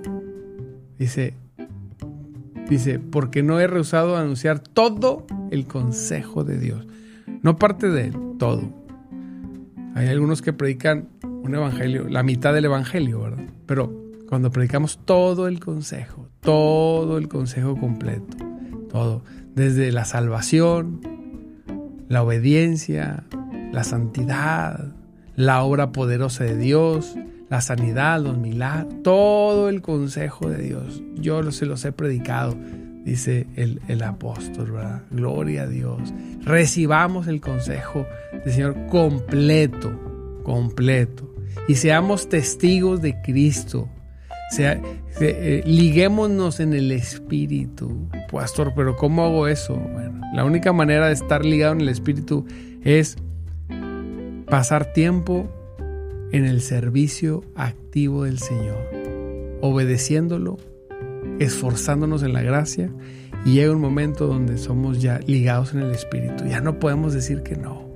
Dice, 1.00 1.34
dice, 2.70 3.00
porque 3.00 3.42
no 3.42 3.60
he 3.60 3.68
rehusado 3.68 4.18
anunciar 4.18 4.60
todo 4.60 5.26
el 5.50 5.66
consejo 5.66 6.44
de 6.44 6.60
Dios. 6.60 6.86
No 7.42 7.58
parte 7.58 7.90
de 7.90 8.08
él, 8.08 8.14
todo. 8.38 8.62
Hay 9.96 10.08
algunos 10.08 10.42
que 10.42 10.54
predican 10.54 11.10
un 11.24 11.56
evangelio, 11.56 12.08
la 12.08 12.22
mitad 12.22 12.54
del 12.54 12.66
evangelio, 12.66 13.22
¿verdad? 13.22 13.44
Pero 13.66 13.92
cuando 14.30 14.52
predicamos 14.52 15.00
todo 15.04 15.48
el 15.48 15.60
consejo, 15.60 16.30
todo 16.40 17.18
el 17.18 17.28
consejo 17.28 17.76
completo, 17.76 18.38
todo, 18.90 19.24
desde 19.56 19.92
la 19.92 20.06
salvación, 20.06 21.02
la 22.08 22.24
obediencia, 22.24 23.26
la 23.72 23.84
santidad, 23.84 24.94
la 25.36 25.64
obra 25.64 25.92
poderosa 25.92 26.44
de 26.44 26.58
Dios, 26.58 27.16
la 27.50 27.62
sanidad, 27.62 28.22
los 28.22 28.38
milagros, 28.38 29.04
todo 29.04 29.70
el 29.70 29.82
consejo 29.82 30.50
de 30.50 30.58
Dios. 30.64 31.02
Yo 31.16 31.52
se 31.52 31.66
los 31.66 31.84
he 31.84 31.92
predicado, 31.92 32.56
dice 33.04 33.48
el, 33.56 33.82
el 33.88 34.04
apóstol, 34.04 34.72
¿verdad? 34.72 35.04
Gloria 35.12 35.64
a 35.64 35.68
Dios. 35.68 36.14
Recibamos 36.42 37.28
el 37.28 37.42
consejo 37.42 38.06
del 38.46 38.54
Señor 38.54 38.88
completo, 38.88 39.92
completo. 40.44 41.30
Y 41.68 41.76
seamos 41.76 42.30
testigos 42.30 43.02
de 43.02 43.22
Cristo. 43.22 43.90
Sea, 44.52 44.82
eh, 45.22 45.64
liguémonos 45.66 46.60
en 46.60 46.74
el 46.74 46.92
Espíritu. 46.92 48.10
Pastor, 48.32 48.74
pero 48.76 48.98
¿cómo 48.98 49.26
hago 49.26 49.48
eso? 49.48 49.76
Bueno, 49.76 50.20
la 50.34 50.44
única 50.44 50.74
manera 50.74 51.08
de 51.08 51.14
estar 51.14 51.46
ligado 51.46 51.74
en 51.74 51.82
el 51.82 51.90
Espíritu 51.90 52.46
es 52.84 53.18
pasar 54.52 54.92
tiempo 54.92 55.50
en 56.34 56.44
el 56.44 56.60
servicio 56.60 57.42
activo 57.56 58.26
del 58.26 58.38
Señor, 58.38 58.86
obedeciéndolo, 59.62 60.58
esforzándonos 61.40 62.22
en 62.22 62.34
la 62.34 62.42
gracia 62.42 62.92
y 63.46 63.54
llega 63.54 63.72
un 63.72 63.80
momento 63.80 64.28
donde 64.28 64.58
somos 64.58 65.02
ya 65.02 65.22
ligados 65.26 65.74
en 65.74 65.80
el 65.80 65.92
Espíritu. 65.92 66.44
Ya 66.44 66.60
no 66.60 66.80
podemos 66.80 67.14
decir 67.14 67.44
que 67.44 67.56
no. 67.56 67.90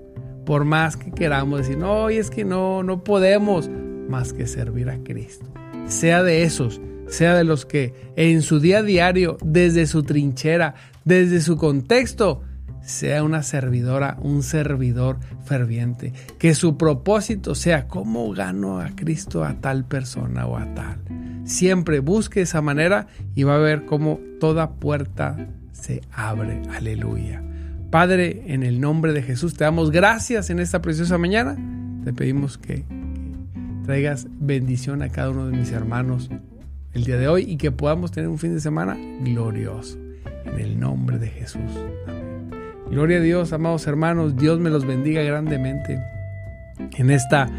Por 0.46 0.64
más 0.64 0.96
que 0.96 1.12
queramos 1.12 1.60
decir, 1.60 1.78
no, 1.78 2.08
es 2.08 2.30
que 2.30 2.46
no, 2.46 2.84
no 2.84 3.04
podemos 3.04 3.70
más 4.08 4.32
que 4.32 4.48
servir 4.48 4.90
a 4.90 4.98
Cristo. 5.04 5.48
Sea 5.88 6.24
de 6.24 6.44
esos, 6.44 6.80
sea 7.08 7.36
de 7.36 7.44
los 7.44 7.66
que 7.66 7.94
en 8.16 8.42
su 8.42 8.62
día 8.62 8.78
a 8.78 8.84
diario, 8.84 9.36
desde 9.44 9.88
su 9.88 10.04
trinchera, 10.04 10.76
desde 11.04 11.42
su 11.42 11.58
contexto, 11.58 12.44
sea 12.86 13.24
una 13.24 13.44
servidora, 13.44 14.18
un 14.22 14.44
servidor 14.44 15.20
ferviente. 15.46 16.14
Que 16.40 16.56
su 16.56 16.78
propósito 16.78 17.56
sea 17.56 17.88
cómo 17.88 18.32
gano 18.32 18.80
a 18.80 18.96
Cristo 18.96 19.44
a 19.44 19.56
tal 19.56 19.86
persona 19.86 20.46
o 20.46 20.58
a 20.58 20.74
tal. 20.74 21.00
Siempre 21.46 22.00
busque 22.00 22.42
esa 22.42 22.62
manera 22.62 23.08
y 23.36 23.44
va 23.44 23.56
a 23.56 23.60
ver 23.60 23.86
cómo 23.86 24.20
toda 24.40 24.72
puerta 24.72 25.48
se 25.72 26.02
abre. 26.12 26.62
Aleluya. 26.72 27.44
Padre, 27.92 28.44
en 28.48 28.64
el 28.64 28.82
nombre 28.82 29.14
de 29.14 29.22
Jesús, 29.22 29.56
te 29.56 29.64
damos 29.64 29.92
gracias 29.92 30.50
en 30.50 30.60
esta 30.60 30.82
preciosa 30.82 31.18
mañana. 31.18 31.56
Te 32.04 32.14
pedimos 32.14 32.58
que, 32.58 32.84
traigas 33.86 34.28
bendición 34.40 35.02
a 35.02 35.10
cada 35.10 35.30
uno 35.30 35.48
de 35.48 35.58
mis 35.58 35.72
hermanos 35.72 36.30
el 36.94 37.04
día 37.04 37.18
de 37.18 37.28
hoy 37.28 37.44
y 37.44 37.58
que 37.58 37.72
podamos 37.72 38.12
tener 38.12 38.30
un 38.30 38.40
fin 38.40 38.54
de 38.54 38.62
semana 38.62 38.98
glorioso. 39.22 39.98
En 40.46 40.60
el 40.60 40.80
nombre 40.80 41.18
de 41.20 41.28
Jesús. 41.28 41.62
Amén. 42.08 42.35
Gloria 42.90 43.18
a 43.18 43.22
Dios, 43.22 43.52
amados 43.52 43.88
hermanos, 43.88 44.36
Dios 44.36 44.60
me 44.60 44.70
los 44.70 44.86
bendiga 44.86 45.24
grandemente 45.24 46.00
en 46.98 47.10
esta 47.10 47.50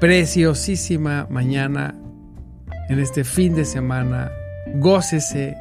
preciosísima 0.00 1.28
mañana, 1.30 1.94
en 2.88 2.98
este 2.98 3.22
fin 3.22 3.54
de 3.54 3.64
semana. 3.64 4.32
Gócese, 4.74 5.56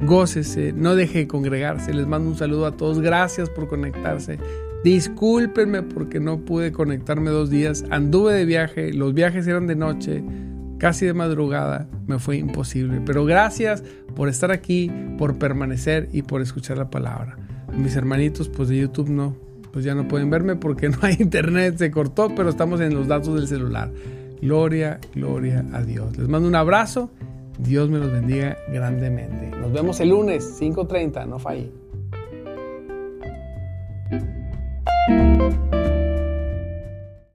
gócese, 0.00 0.72
no 0.72 0.96
deje 0.96 1.20
de 1.20 1.28
congregarse. 1.28 1.92
Les 1.92 2.06
mando 2.06 2.30
un 2.30 2.36
saludo 2.36 2.66
a 2.66 2.76
todos, 2.76 3.00
gracias 3.00 3.50
por 3.50 3.68
conectarse. 3.68 4.38
Discúlpenme 4.82 5.82
porque 5.82 6.18
no 6.18 6.44
pude 6.44 6.72
conectarme 6.72 7.30
dos 7.30 7.50
días. 7.50 7.84
Anduve 7.90 8.32
de 8.32 8.46
viaje, 8.46 8.92
los 8.94 9.12
viajes 9.12 9.46
eran 9.46 9.66
de 9.66 9.76
noche, 9.76 10.24
casi 10.78 11.04
de 11.04 11.14
madrugada, 11.14 11.86
me 12.06 12.18
fue 12.18 12.38
imposible. 12.38 13.02
Pero 13.04 13.26
gracias 13.26 13.84
por 14.16 14.28
estar 14.28 14.50
aquí, 14.50 14.90
por 15.18 15.38
permanecer 15.38 16.08
y 16.12 16.22
por 16.22 16.40
escuchar 16.40 16.78
la 16.78 16.90
palabra. 16.90 17.43
Mis 17.76 17.96
hermanitos, 17.96 18.48
pues 18.48 18.68
de 18.68 18.78
YouTube 18.78 19.08
no, 19.08 19.34
pues 19.72 19.84
ya 19.84 19.94
no 19.94 20.06
pueden 20.06 20.30
verme 20.30 20.56
porque 20.56 20.88
no 20.90 20.98
hay 21.02 21.16
internet, 21.18 21.76
se 21.78 21.90
cortó, 21.90 22.34
pero 22.34 22.48
estamos 22.48 22.80
en 22.80 22.94
los 22.94 23.08
datos 23.08 23.34
del 23.34 23.48
celular. 23.48 23.90
Gloria, 24.40 25.00
gloria 25.14 25.64
a 25.72 25.82
Dios. 25.82 26.16
Les 26.18 26.28
mando 26.28 26.48
un 26.48 26.54
abrazo. 26.54 27.10
Dios 27.58 27.88
me 27.88 27.98
los 27.98 28.10
bendiga 28.10 28.58
grandemente. 28.72 29.50
Nos 29.56 29.72
vemos 29.72 30.00
el 30.00 30.10
lunes, 30.10 30.60
5.30, 30.60 31.26
no 31.26 31.38
falle. 31.38 31.70